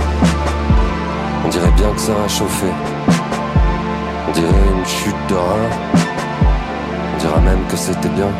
On 1.44 1.48
dirait 1.48 1.72
bien 1.72 1.90
que 1.92 2.00
ça 2.00 2.12
va 2.14 2.26
chauffer. 2.26 2.72
On 4.28 4.32
dirait 4.32 4.48
une 4.48 4.86
chute 4.86 5.26
de 5.28 5.34
rein. 5.34 5.70
On 7.14 7.18
dira 7.18 7.40
même 7.40 7.66
que 7.68 7.76
c'était 7.76 8.08
bien. 8.08 8.30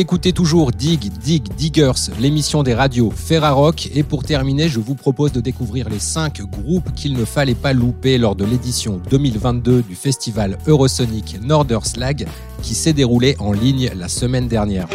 Écoutez 0.00 0.32
toujours 0.32 0.72
Dig, 0.72 1.12
Dig, 1.18 1.54
Diggers, 1.56 2.10
l'émission 2.18 2.62
des 2.62 2.72
radios 2.72 3.10
Ferrarock. 3.10 3.90
Et 3.94 4.02
pour 4.02 4.22
terminer, 4.22 4.68
je 4.68 4.80
vous 4.80 4.94
propose 4.94 5.30
de 5.30 5.42
découvrir 5.42 5.90
les 5.90 5.98
5 5.98 6.40
groupes 6.42 6.92
qu'il 6.94 7.12
ne 7.12 7.24
fallait 7.26 7.54
pas 7.54 7.74
louper 7.74 8.16
lors 8.16 8.34
de 8.34 8.46
l'édition 8.46 9.00
2022 9.10 9.82
du 9.82 9.94
festival 9.94 10.56
Eurosonic 10.66 11.38
Norderslag 11.42 12.26
qui 12.62 12.74
s'est 12.74 12.94
déroulé 12.94 13.36
en 13.40 13.52
ligne 13.52 13.90
la 13.94 14.08
semaine 14.08 14.48
dernière. 14.48 14.88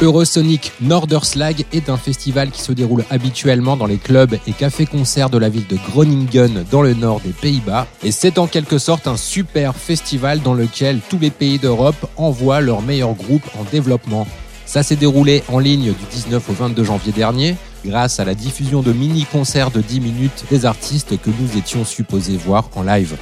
Eurosonic 0.00 0.70
Norderslag 0.80 1.64
est 1.72 1.88
un 1.88 1.96
festival 1.96 2.52
qui 2.52 2.60
se 2.60 2.70
déroule 2.70 3.04
habituellement 3.10 3.76
dans 3.76 3.86
les 3.86 3.96
clubs 3.96 4.36
et 4.46 4.52
cafés-concerts 4.52 5.28
de 5.28 5.38
la 5.38 5.48
ville 5.48 5.66
de 5.66 5.76
Groningen 5.90 6.64
dans 6.70 6.82
le 6.82 6.94
nord 6.94 7.20
des 7.20 7.32
Pays-Bas. 7.32 7.88
Et 8.04 8.12
c'est 8.12 8.38
en 8.38 8.46
quelque 8.46 8.78
sorte 8.78 9.08
un 9.08 9.16
super 9.16 9.74
festival 9.74 10.40
dans 10.40 10.54
lequel 10.54 11.00
tous 11.08 11.18
les 11.18 11.30
pays 11.30 11.58
d'Europe 11.58 12.08
envoient 12.16 12.60
leurs 12.60 12.82
meilleurs 12.82 13.14
groupes 13.14 13.48
en 13.58 13.64
développement. 13.64 14.28
Ça 14.66 14.84
s'est 14.84 14.94
déroulé 14.94 15.42
en 15.48 15.58
ligne 15.58 15.92
du 15.92 16.04
19 16.12 16.48
au 16.48 16.52
22 16.52 16.84
janvier 16.84 17.12
dernier. 17.12 17.56
grâce 17.84 18.20
à 18.20 18.24
la 18.24 18.34
diffusion 18.34 18.82
de 18.82 18.92
mini-concerts 18.92 19.72
de 19.72 19.80
10 19.80 20.00
minutes 20.00 20.44
des 20.48 20.64
artistes 20.64 21.20
que 21.20 21.30
nous 21.30 21.58
étions 21.58 21.84
supposés 21.84 22.36
voir 22.36 22.70
en 22.76 22.82
live. 22.82 23.16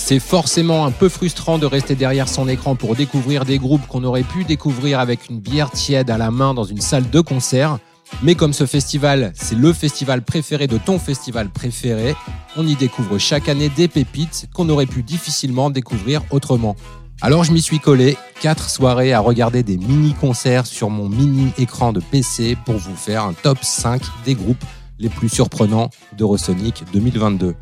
C'est 0.00 0.20
forcément 0.20 0.86
un 0.86 0.90
peu 0.90 1.10
frustrant 1.10 1.58
de 1.58 1.66
rester 1.66 1.94
derrière 1.94 2.28
son 2.28 2.48
écran 2.48 2.76
pour 2.76 2.94
découvrir 2.94 3.44
des 3.44 3.58
groupes 3.58 3.86
qu'on 3.88 4.04
aurait 4.04 4.22
pu 4.22 4.44
découvrir 4.44 5.00
avec 5.00 5.28
une 5.28 5.38
bière 5.38 5.70
tiède 5.70 6.08
à 6.08 6.16
la 6.16 6.30
main 6.30 6.54
dans 6.54 6.64
une 6.64 6.80
salle 6.80 7.10
de 7.10 7.20
concert. 7.20 7.78
Mais 8.22 8.34
comme 8.34 8.54
ce 8.54 8.64
festival, 8.64 9.32
c'est 9.34 9.58
le 9.58 9.70
festival 9.74 10.22
préféré 10.22 10.66
de 10.66 10.78
ton 10.78 10.98
festival 10.98 11.50
préféré, 11.50 12.14
on 12.56 12.66
y 12.66 12.74
découvre 12.74 13.18
chaque 13.18 13.50
année 13.50 13.68
des 13.68 13.86
pépites 13.86 14.48
qu'on 14.54 14.70
aurait 14.70 14.86
pu 14.86 15.02
difficilement 15.02 15.68
découvrir 15.68 16.22
autrement. 16.30 16.74
Alors 17.20 17.44
je 17.44 17.52
m'y 17.52 17.60
suis 17.60 17.80
collé, 17.80 18.16
quatre 18.40 18.70
soirées 18.70 19.12
à 19.12 19.20
regarder 19.20 19.62
des 19.62 19.76
mini-concerts 19.76 20.66
sur 20.66 20.88
mon 20.88 21.08
mini 21.10 21.52
écran 21.58 21.92
de 21.92 22.00
PC 22.00 22.56
pour 22.64 22.76
vous 22.76 22.96
faire 22.96 23.24
un 23.24 23.34
top 23.34 23.58
5 23.60 24.00
des 24.24 24.36
groupes 24.36 24.64
les 24.98 25.10
plus 25.10 25.28
surprenants 25.28 25.90
d'Eurosonic 26.16 26.84
2022. 26.94 27.56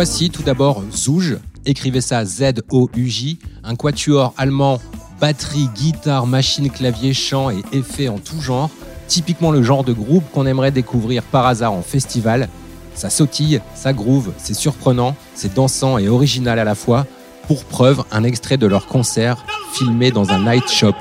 Voici 0.00 0.30
tout 0.30 0.44
d'abord 0.44 0.84
Zouj, 0.92 1.38
écrivez 1.66 2.00
ça 2.00 2.24
Z-O-U-J, 2.24 3.40
un 3.64 3.74
quatuor 3.74 4.32
allemand, 4.36 4.78
batterie, 5.20 5.68
guitare, 5.74 6.24
machine, 6.24 6.70
clavier, 6.70 7.12
chant 7.12 7.50
et 7.50 7.64
effets 7.72 8.06
en 8.06 8.18
tout 8.18 8.40
genre, 8.40 8.70
typiquement 9.08 9.50
le 9.50 9.60
genre 9.64 9.82
de 9.82 9.92
groupe 9.92 10.22
qu'on 10.32 10.46
aimerait 10.46 10.70
découvrir 10.70 11.24
par 11.24 11.46
hasard 11.46 11.72
en 11.72 11.82
festival. 11.82 12.48
Ça 12.94 13.10
sautille, 13.10 13.60
ça 13.74 13.92
groove, 13.92 14.30
c'est 14.38 14.54
surprenant, 14.54 15.16
c'est 15.34 15.52
dansant 15.52 15.98
et 15.98 16.08
original 16.08 16.60
à 16.60 16.64
la 16.64 16.76
fois. 16.76 17.04
Pour 17.48 17.64
preuve, 17.64 18.04
un 18.12 18.22
extrait 18.22 18.56
de 18.56 18.68
leur 18.68 18.86
concert 18.86 19.44
filmé 19.72 20.12
dans 20.12 20.30
un 20.30 20.48
night 20.48 20.70
shop. 20.70 20.94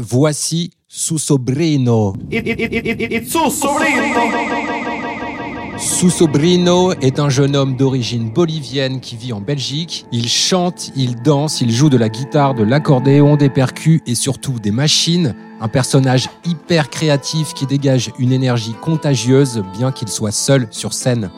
Voici 0.00 0.70
Susobrino. 0.86 2.14
Susobrino 5.78 6.92
est 6.94 7.18
un 7.18 7.28
jeune 7.28 7.54
homme 7.54 7.76
d'origine 7.76 8.30
bolivienne 8.30 9.00
qui 9.00 9.16
vit 9.16 9.32
en 9.32 9.40
Belgique. 9.40 10.06
Il 10.10 10.28
chante, 10.28 10.90
il 10.96 11.22
danse, 11.22 11.60
il 11.60 11.70
joue 11.70 11.90
de 11.90 11.98
la 11.98 12.08
guitare, 12.08 12.54
de 12.54 12.64
l'accordéon, 12.64 13.36
des 13.36 13.50
percus 13.50 14.00
et 14.06 14.14
surtout 14.14 14.58
des 14.58 14.70
machines. 14.70 15.34
Un 15.60 15.68
personnage 15.68 16.30
hyper 16.46 16.88
créatif 16.88 17.52
qui 17.52 17.66
dégage 17.66 18.10
une 18.18 18.32
énergie 18.32 18.74
contagieuse 18.80 19.62
bien 19.76 19.92
qu'il 19.92 20.08
soit 20.08 20.32
seul 20.32 20.66
sur 20.70 20.94
scène. 20.94 21.30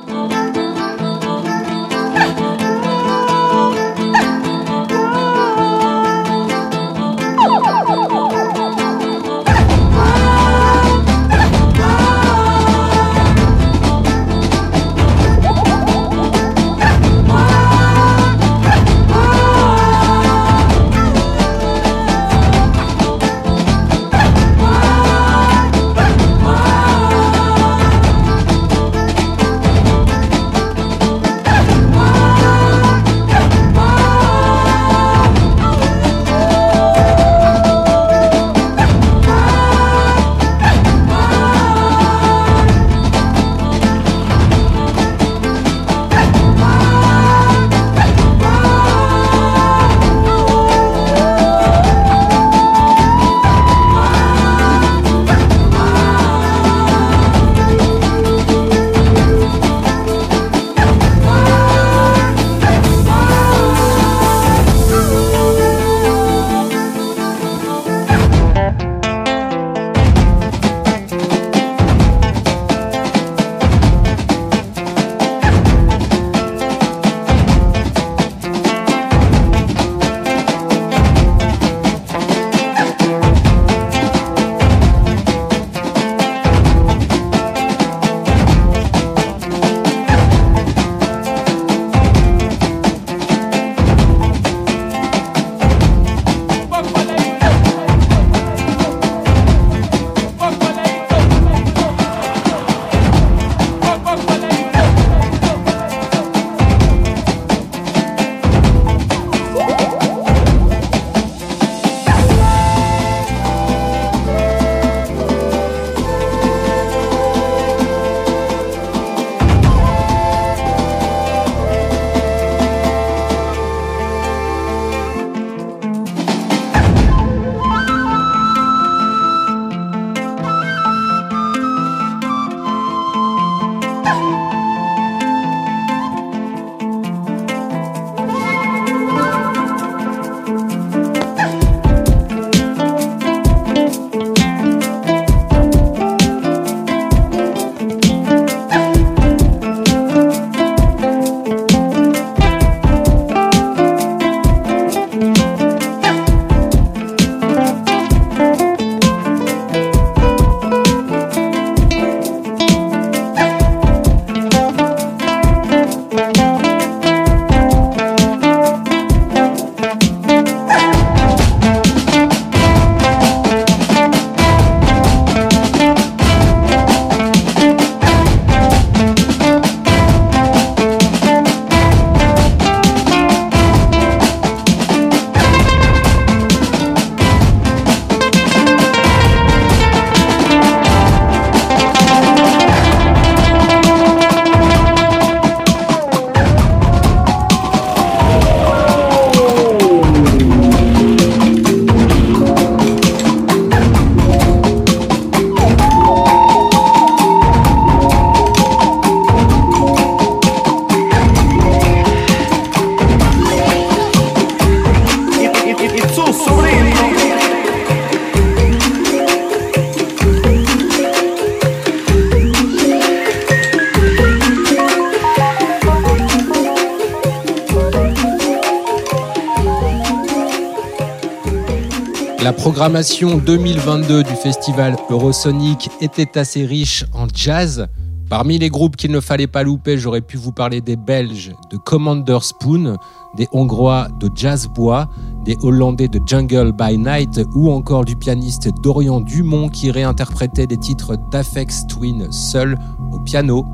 Programmation 232.80 233.36
2022 233.36 234.22
du 234.22 234.34
festival 234.36 234.96
Eurosonic 235.10 235.90
était 236.00 236.38
assez 236.38 236.64
riche 236.64 237.04
en 237.12 237.26
jazz. 237.28 237.86
Parmi 238.30 238.58
les 238.58 238.70
groupes 238.70 238.96
qu'il 238.96 239.10
ne 239.10 239.20
fallait 239.20 239.46
pas 239.46 239.62
louper, 239.62 239.98
j'aurais 239.98 240.22
pu 240.22 240.38
vous 240.38 240.50
parler 240.50 240.80
des 240.80 240.96
Belges 240.96 241.52
de 241.70 241.76
Commander 241.76 242.38
Spoon, 242.40 242.96
des 243.36 243.48
Hongrois 243.52 244.08
de 244.18 244.30
Jazz 244.34 244.66
Bois, 244.66 245.10
des 245.44 245.58
Hollandais 245.60 246.08
de 246.08 246.22
Jungle 246.24 246.72
by 246.72 246.96
Night 246.96 247.42
ou 247.54 247.70
encore 247.70 248.06
du 248.06 248.16
pianiste 248.16 248.70
Dorian 248.82 249.20
Dumont 249.20 249.68
qui 249.68 249.90
réinterprétait 249.90 250.66
des 250.66 250.78
titres 250.78 251.18
d'Afex 251.30 251.86
Twin 251.86 252.32
seul 252.32 252.78
au 253.12 253.18
piano. 253.18 253.66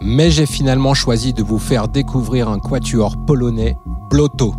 Mais 0.00 0.30
j'ai 0.30 0.46
finalement 0.46 0.94
choisi 0.94 1.32
de 1.32 1.42
vous 1.42 1.58
faire 1.58 1.88
découvrir 1.88 2.48
un 2.48 2.60
quatuor 2.60 3.16
polonais, 3.26 3.76
Blotto. 4.08 4.54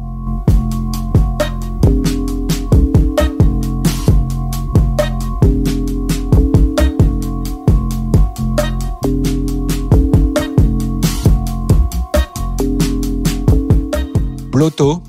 Blotto, 14.54 15.02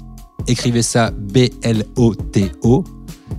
écrivez 0.46 0.80
ça 0.80 1.10
B-L-O-T-O. 1.10 2.84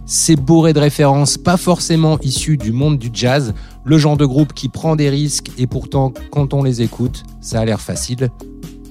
C'est 0.06 0.36
bourré 0.36 0.72
de 0.72 0.80
références 0.80 1.36
pas 1.36 1.58
forcément 1.58 2.20
issues 2.20 2.58
du 2.58 2.72
monde 2.72 3.00
du 3.00 3.10
jazz, 3.12 3.56
le 3.84 3.98
genre 3.98 4.16
de 4.16 4.26
groupe 4.28 4.54
qui 4.54 4.70
prend 4.70 4.96
des 4.96 5.10
risques 5.10 5.52
et 5.58 5.66
pourtant 5.66 6.14
quand 6.30 6.54
on 6.54 6.62
les 6.62 6.84
écoute, 6.84 7.24
ça 7.42 7.62
a 7.62 7.66
l'air 7.66 7.82
facile, 7.82 8.30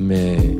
mais... 0.01 0.59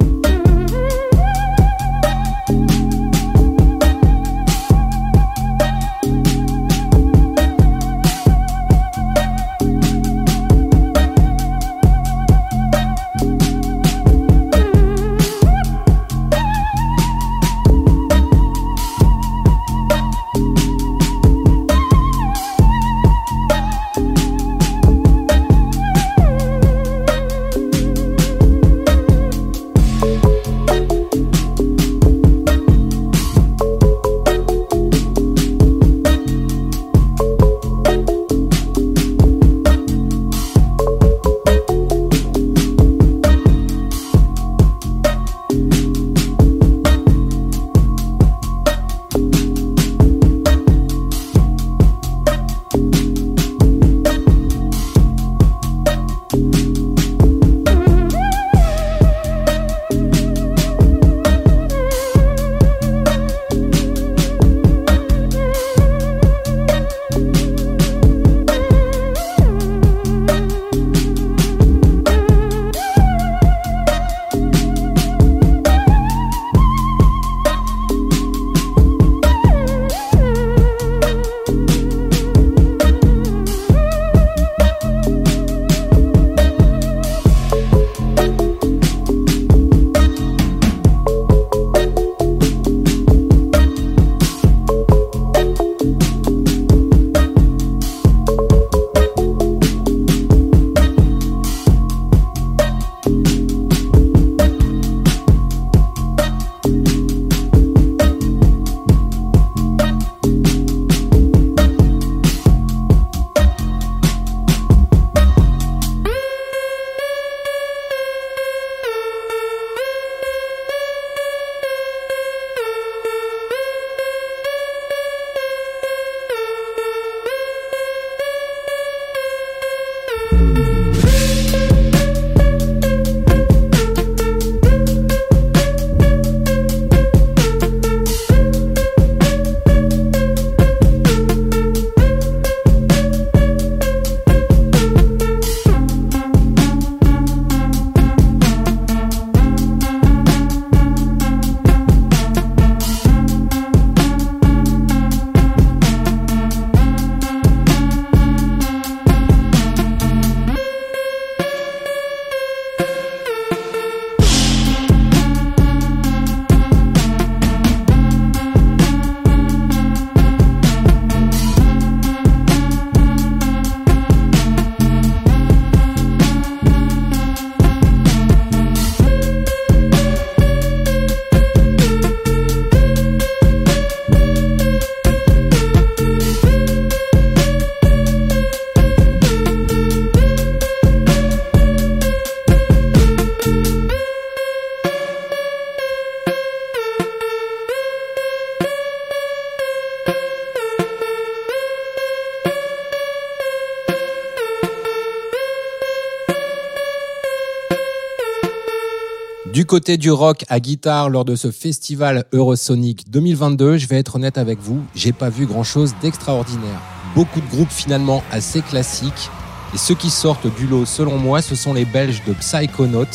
côté 209.75 209.97
du 209.97 210.13
rock 210.13 210.45
à 210.49 210.61
guitare 210.61 211.11
lors 211.11 211.25
de 211.25 211.35
ce 211.35 211.51
festival 211.51 212.27
Eurosonic 212.33 213.11
2022, 213.11 213.77
je 213.77 213.89
vais 213.89 213.99
être 213.99 214.15
honnête 214.15 214.39
avec 214.39 214.61
vous, 214.61 214.81
j'ai 214.95 215.11
pas 215.11 215.31
vu 215.31 215.47
grand 215.47 215.65
chose 215.65 215.97
d'extraordinaire. 216.01 216.81
Beaucoup 217.17 217.41
de 217.41 217.49
groupes 217.49 217.73
finalement 217.73 218.23
assez 218.31 218.63
classiques. 218.63 219.31
Et 219.75 219.79
ceux 219.79 219.97
qui 219.97 220.11
sortent 220.11 220.47
du 220.55 220.69
lot, 220.69 220.87
selon 220.87 221.19
moi, 221.19 221.43
ce 221.43 221.57
sont 221.57 221.75
les 221.75 221.85
Belges 221.85 222.23
de 222.25 222.35
Psychonaut. 222.35 223.09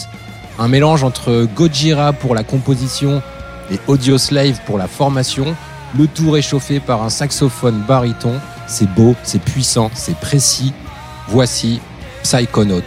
Un 0.60 0.68
mélange 0.68 1.06
entre 1.06 1.48
Gojira 1.56 2.12
pour 2.12 2.36
la 2.36 2.44
composition 2.44 3.22
et 3.72 3.80
Audioslave 3.88 4.60
pour 4.66 4.78
la 4.78 4.90
formation. 4.90 5.56
Le 5.98 6.08
tout 6.08 6.30
réchauffé 6.30 6.82
par 6.82 7.04
un 7.04 7.10
saxophone 7.10 7.86
baryton. 7.88 8.34
C'est 8.68 8.94
beau, 8.96 9.16
c'est 9.24 9.42
puissant, 9.42 9.92
c'est 9.94 10.18
précis. 10.18 10.74
Voici 11.30 11.80
Psychonaut. 12.24 12.84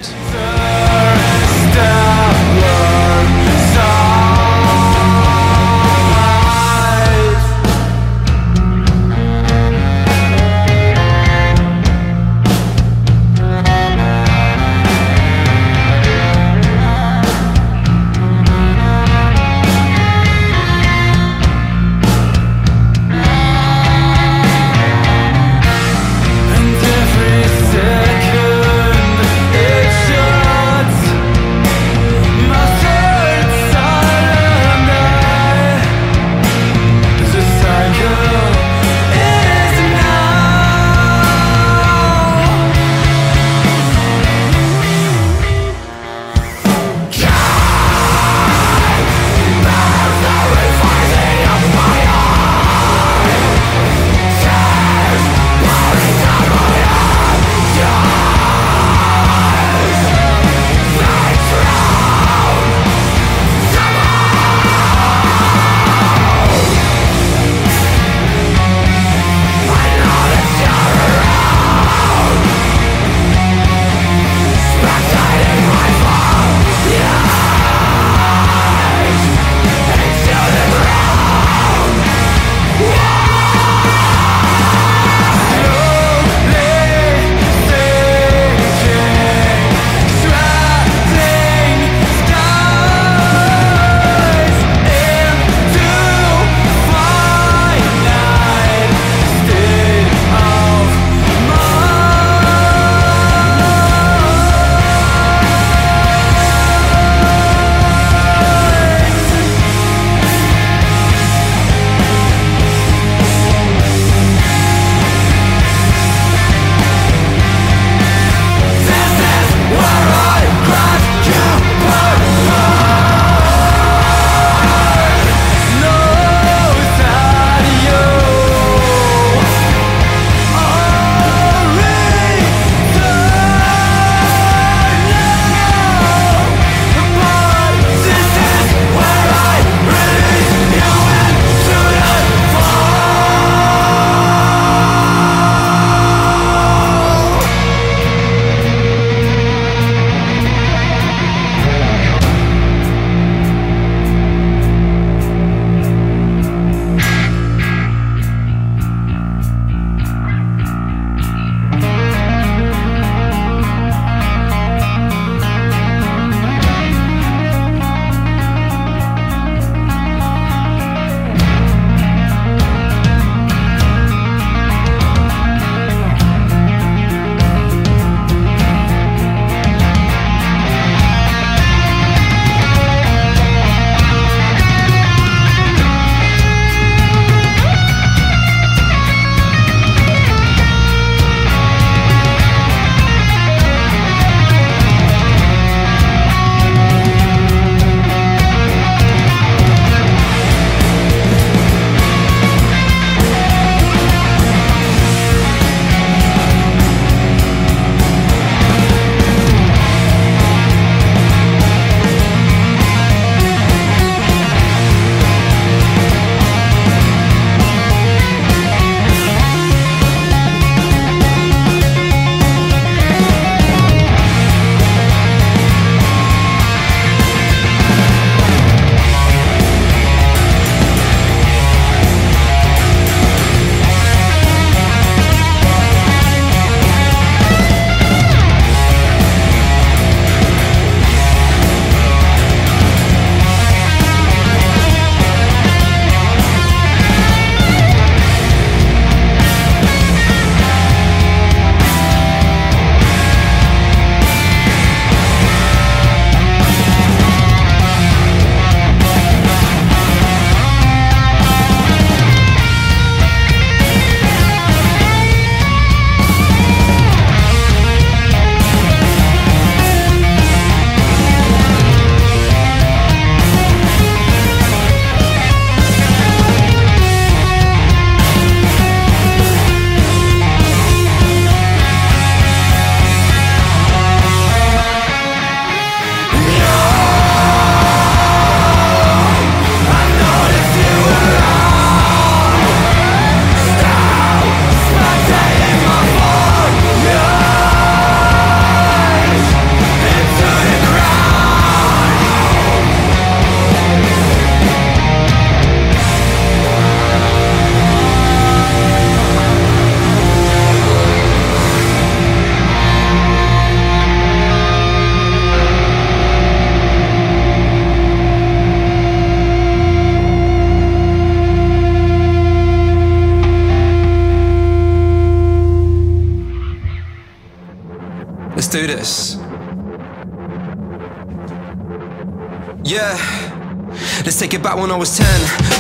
When 334.83 334.91
I 334.91 334.97
was 334.97 335.17
10. 335.17 335.27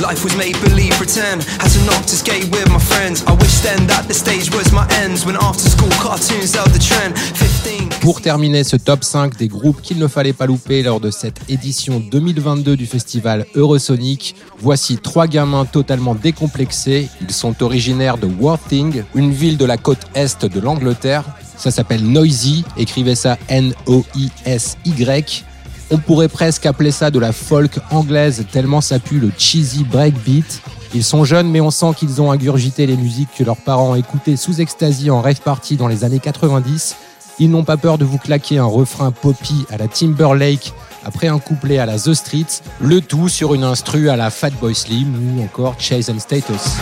Life 0.00 0.22
was 0.22 0.36
make 0.36 0.58
believe, 0.62 0.92
pretend. 0.92 1.42
Had 1.58 1.70
to 1.72 1.80
knock 1.84 2.06
to 2.06 2.14
skate 2.14 2.48
with 2.52 2.68
my 2.70 2.78
friends. 2.78 3.24
I 3.26 3.32
wish 3.32 3.60
then 3.60 3.86
that 3.88 4.06
the 4.06 4.14
stage 4.14 4.48
was 4.54 4.72
my 4.72 4.86
ends. 5.02 5.26
When 5.26 5.36
after 5.36 5.68
school 5.68 5.90
cartoons 6.00 6.54
held 6.54 6.70
the 6.70 6.78
trend. 6.78 7.18
15. 7.18 8.00
Pour 8.00 8.20
terminer 8.20 8.62
ce 8.64 8.76
top 8.76 9.02
5 9.02 9.36
des 9.36 9.48
groupes 9.48 9.80
qu'il 9.82 9.98
ne 9.98 10.06
fallait 10.06 10.32
pas 10.32 10.46
louper 10.46 10.82
lors 10.82 11.00
de 11.00 11.10
cette 11.10 11.40
édition 11.48 12.00
2022 12.00 12.76
du 12.76 12.86
festival 12.86 13.46
Eurosonic, 13.54 14.36
voici 14.58 14.98
trois 14.98 15.26
gamins 15.26 15.64
totalement 15.64 16.14
décomplexés. 16.14 17.08
Ils 17.20 17.32
sont 17.32 17.62
originaires 17.62 18.18
de 18.18 18.26
Worthing, 18.26 19.02
une 19.14 19.32
ville 19.32 19.56
de 19.56 19.64
la 19.64 19.78
côte 19.78 20.06
est 20.14 20.44
de 20.46 20.60
l'Angleterre. 20.60 21.24
Ça 21.56 21.70
s'appelle 21.70 22.04
Noisy, 22.04 22.64
écrivez 22.76 23.16
ça 23.16 23.36
N-O-I-S-Y. 23.48 25.44
On 25.92 25.98
pourrait 25.98 26.28
presque 26.28 26.64
appeler 26.64 26.90
ça 26.90 27.10
de 27.10 27.18
la 27.18 27.32
folk 27.32 27.78
anglaise 27.90 28.46
tellement 28.50 28.80
ça 28.80 28.98
pue 28.98 29.20
le 29.20 29.30
cheesy 29.36 29.84
breakbeat. 29.84 30.62
Ils 30.94 31.04
sont 31.04 31.26
jeunes 31.26 31.50
mais 31.50 31.60
on 31.60 31.70
sent 31.70 31.92
qu'ils 31.98 32.22
ont 32.22 32.32
ingurgité 32.32 32.86
les 32.86 32.96
musiques 32.96 33.28
que 33.36 33.44
leurs 33.44 33.58
parents 33.58 33.94
écoutaient 33.94 34.36
sous 34.36 34.62
ecstasy 34.62 35.10
en 35.10 35.20
rave 35.20 35.42
party 35.42 35.76
dans 35.76 35.88
les 35.88 36.02
années 36.04 36.18
90. 36.18 36.96
Ils 37.40 37.50
n'ont 37.50 37.64
pas 37.64 37.76
peur 37.76 37.98
de 37.98 38.06
vous 38.06 38.16
claquer 38.16 38.56
un 38.56 38.64
refrain 38.64 39.10
poppy 39.10 39.66
à 39.70 39.76
la 39.76 39.86
Timberlake 39.86 40.72
après 41.04 41.28
un 41.28 41.38
couplet 41.38 41.76
à 41.76 41.84
la 41.84 41.98
The 41.98 42.14
Streets, 42.14 42.62
le 42.80 43.02
tout 43.02 43.28
sur 43.28 43.52
une 43.52 43.64
instru 43.64 44.08
à 44.08 44.16
la 44.16 44.30
Fatboy 44.30 44.74
Slim 44.74 45.14
ou 45.14 45.42
encore 45.42 45.74
Chase 45.78 46.08
and 46.08 46.20
Status. 46.20 46.76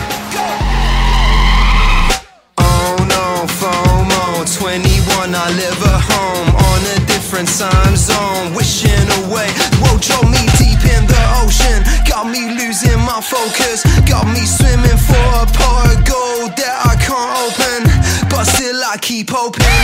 No, 2.57 3.45
FOMO 3.45 4.45
21, 4.45 5.33
I 5.33 5.51
live 5.53 5.83
at 5.83 5.99
home 5.99 6.55
on 6.55 6.81
focus. 13.31 13.83
Got 14.03 14.27
me 14.27 14.43
swimming 14.45 14.99
for 15.07 15.27
a 15.39 15.45
pot 15.55 15.87
of 15.87 16.03
gold 16.03 16.51
that 16.59 16.77
I 16.91 16.95
can't 16.99 17.31
open. 17.47 17.79
But 18.29 18.43
still, 18.43 18.83
I 18.83 18.97
keep 18.97 19.29
hoping. 19.29 19.80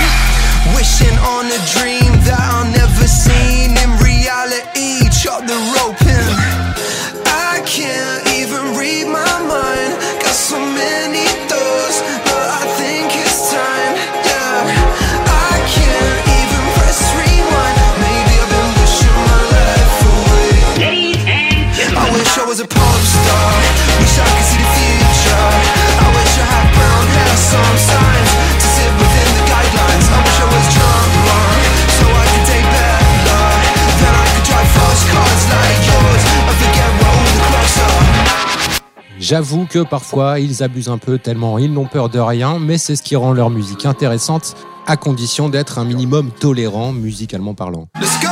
J'avoue 39.30 39.66
que 39.66 39.80
parfois 39.80 40.40
ils 40.40 40.64
abusent 40.64 40.88
un 40.88 40.98
peu 40.98 41.18
tellement 41.18 41.58
ils 41.58 41.74
n'ont 41.74 41.86
peur 41.86 42.08
de 42.08 42.18
rien, 42.18 42.60
mais 42.60 42.78
c'est 42.78 42.96
ce 42.96 43.04
qui 43.04 43.18
rend 43.18 43.34
leur 43.34 43.50
musique 43.50 43.86
intéressante, 43.86 44.56
à 44.86 44.96
condition 44.96 45.50
d'être 45.50 45.80
un 45.80 45.84
minimum 45.84 46.32
tolérant 46.32 46.94
musicalement 46.94 47.54
parlant. 47.54 47.90
Let's 48.00 48.18
go. 48.22 48.30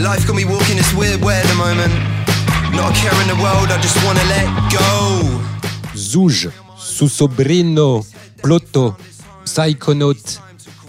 Life 0.00 0.26
got 0.26 0.36
me 0.36 0.44
walking 0.44 0.76
this 0.76 0.94
weird 0.94 1.20
way 1.20 1.34
at 1.34 1.46
the 1.48 1.54
moment. 1.56 2.17
Not 2.78 2.92
a 2.92 3.18
Susobrino, 6.76 8.06
Ploto, 8.40 8.94
Psychonaut 9.44 10.14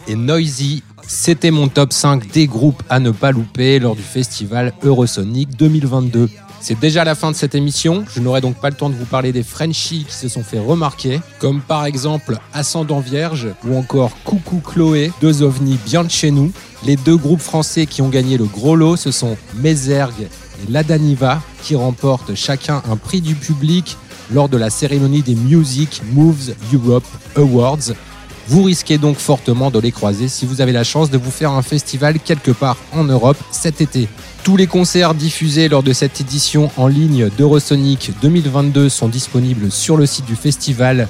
et 0.08 0.16
Noisy, 0.16 0.84
c'était 1.08 1.50
mon 1.50 1.68
top 1.68 1.92
5 1.92 2.32
des 2.32 2.46
groupes 2.46 2.84
à 2.92 3.00
ne 3.00 3.10
pas 3.10 3.32
louper 3.32 3.80
lors 3.80 3.96
du 3.96 4.04
festival 4.04 4.72
Eurosonic 4.84 5.58
2022. 5.58 6.30
C'est 6.62 6.80
déjà 6.80 7.04
la 7.04 7.16
fin 7.16 7.32
de 7.32 7.36
cette 7.36 7.56
émission, 7.56 8.06
je 8.14 8.20
n'aurai 8.20 8.42
donc 8.42 8.58
pas 8.58 8.70
le 8.70 8.76
temps 8.76 8.92
de 8.92 8.96
vous 8.96 9.06
parler 9.06 9.32
des 9.32 9.44
Frenchies 9.44 10.06
qui 10.08 10.14
se 10.14 10.28
sont 10.28 10.44
fait 10.44 10.60
remarquer, 10.60 11.20
comme 11.40 11.60
par 11.60 11.86
exemple 11.86 12.38
Ascendant 12.54 13.00
Vierge 13.00 13.48
ou 13.66 13.76
encore 13.76 14.12
Coucou 14.26 14.60
Chloé, 14.60 15.12
deux 15.22 15.42
ovnis 15.42 15.80
bien 15.86 16.04
de 16.04 16.12
chez 16.12 16.30
nous. 16.30 16.52
Les 16.86 16.98
deux 16.98 17.18
groupes 17.18 17.42
français 17.42 17.88
qui 17.88 18.04
ont 18.04 18.10
gagné 18.10 18.38
le 18.38 18.46
gros 18.46 18.76
lot, 18.76 18.96
ce 18.96 19.10
sont 19.10 19.38
Mézergue 19.56 20.28
et 20.68 20.72
Ladaniva, 20.72 21.42
qui 21.64 21.76
remportent 21.76 22.36
chacun 22.36 22.82
un 22.90 22.96
prix 22.96 23.22
du 23.22 23.36
public 23.36 23.98
lors 24.32 24.50
de 24.50 24.58
la 24.58 24.70
cérémonie 24.70 25.22
des 25.22 25.36
Music 25.36 26.02
Moves 26.12 26.54
Europe 26.74 27.08
Awards. 27.36 27.94
Vous 28.48 28.64
risquez 28.64 28.98
donc 28.98 29.18
fortement 29.18 29.70
de 29.70 29.80
les 29.80 29.92
croiser 29.92 30.28
si 30.28 30.46
vous 30.46 30.62
avez 30.62 30.72
la 30.72 30.84
chance 30.84 31.12
de 31.12 31.18
vous 31.18 31.30
faire 31.30 31.52
un 31.52 31.62
festival 31.62 32.20
quelque 32.20 32.52
part 32.52 32.78
en 32.94 33.04
Europe 33.04 33.38
cet 33.52 33.80
été. 33.80 34.08
Tous 34.44 34.58
les 34.58 34.66
concerts 34.66 35.14
diffusés 35.14 35.70
lors 35.70 35.84
de 35.84 35.94
cette 35.94 36.20
édition 36.22 36.72
en 36.78 36.88
ligne 36.88 37.30
d'Eurosonic 37.38 38.12
2022 38.22 38.90
sont 38.90 39.08
disponibles 39.08 39.70
sur 39.70 39.98
le 39.98 40.08
site 40.08 40.26
du 40.26 40.36
festival 40.36 41.08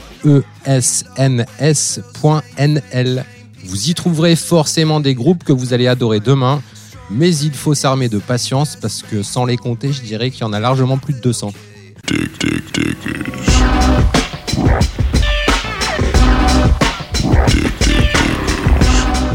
esns.nl. 0.65 2.03
Vous 3.63 3.89
y 3.89 3.93
trouverez 3.93 4.35
forcément 4.35 4.99
des 4.99 5.15
groupes 5.15 5.43
que 5.43 5.53
vous 5.53 5.73
allez 5.73 5.87
adorer 5.87 6.19
demain, 6.19 6.61
mais 7.11 7.35
il 7.35 7.53
faut 7.53 7.73
s'armer 7.73 8.07
de 8.09 8.19
patience 8.19 8.75
parce 8.75 9.03
que 9.03 9.23
sans 9.23 9.45
les 9.45 9.55
compter, 9.57 9.91
je 9.91 10.01
dirais 10.01 10.29
qu'il 10.31 10.41
y 10.41 10.45
en 10.45 10.53
a 10.53 10.59
largement 10.59 10.97
plus 10.97 11.13
de 11.13 11.19
200. 11.19 11.51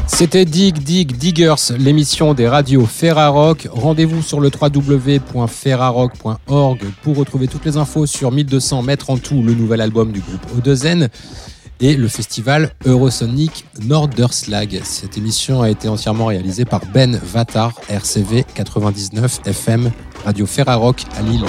C'était 0.06 0.44
Dig 0.44 0.78
Dig 0.78 1.16
Diggers, 1.16 1.72
l'émission 1.76 2.34
des 2.34 2.46
radios 2.46 2.86
Ferrarock. 2.86 3.66
Rendez-vous 3.72 4.22
sur 4.22 4.38
le 4.38 4.48
www.ferrarock.org 4.48 6.80
pour 7.02 7.16
retrouver 7.16 7.48
toutes 7.48 7.64
les 7.64 7.76
infos 7.76 8.06
sur 8.06 8.30
1200 8.30 8.82
mètres 8.82 9.10
en 9.10 9.16
tout, 9.16 9.42
le 9.42 9.54
nouvel 9.54 9.80
album 9.80 10.12
du 10.12 10.20
groupe 10.20 10.46
Odezen 10.56 11.08
et 11.80 11.96
le 11.96 12.08
festival 12.08 12.70
Eurosonic 12.84 13.64
Norderslag. 13.82 14.80
Cette 14.84 15.16
émission 15.18 15.62
a 15.62 15.70
été 15.70 15.88
entièrement 15.88 16.26
réalisée 16.26 16.64
par 16.64 16.80
Ben 16.92 17.18
Vatar, 17.22 17.72
RCV 17.88 18.44
99 18.54 19.40
FM, 19.46 19.90
Radio 20.24 20.46
Ferrarock 20.46 21.04
à 21.16 21.22
Lille. 21.22 21.44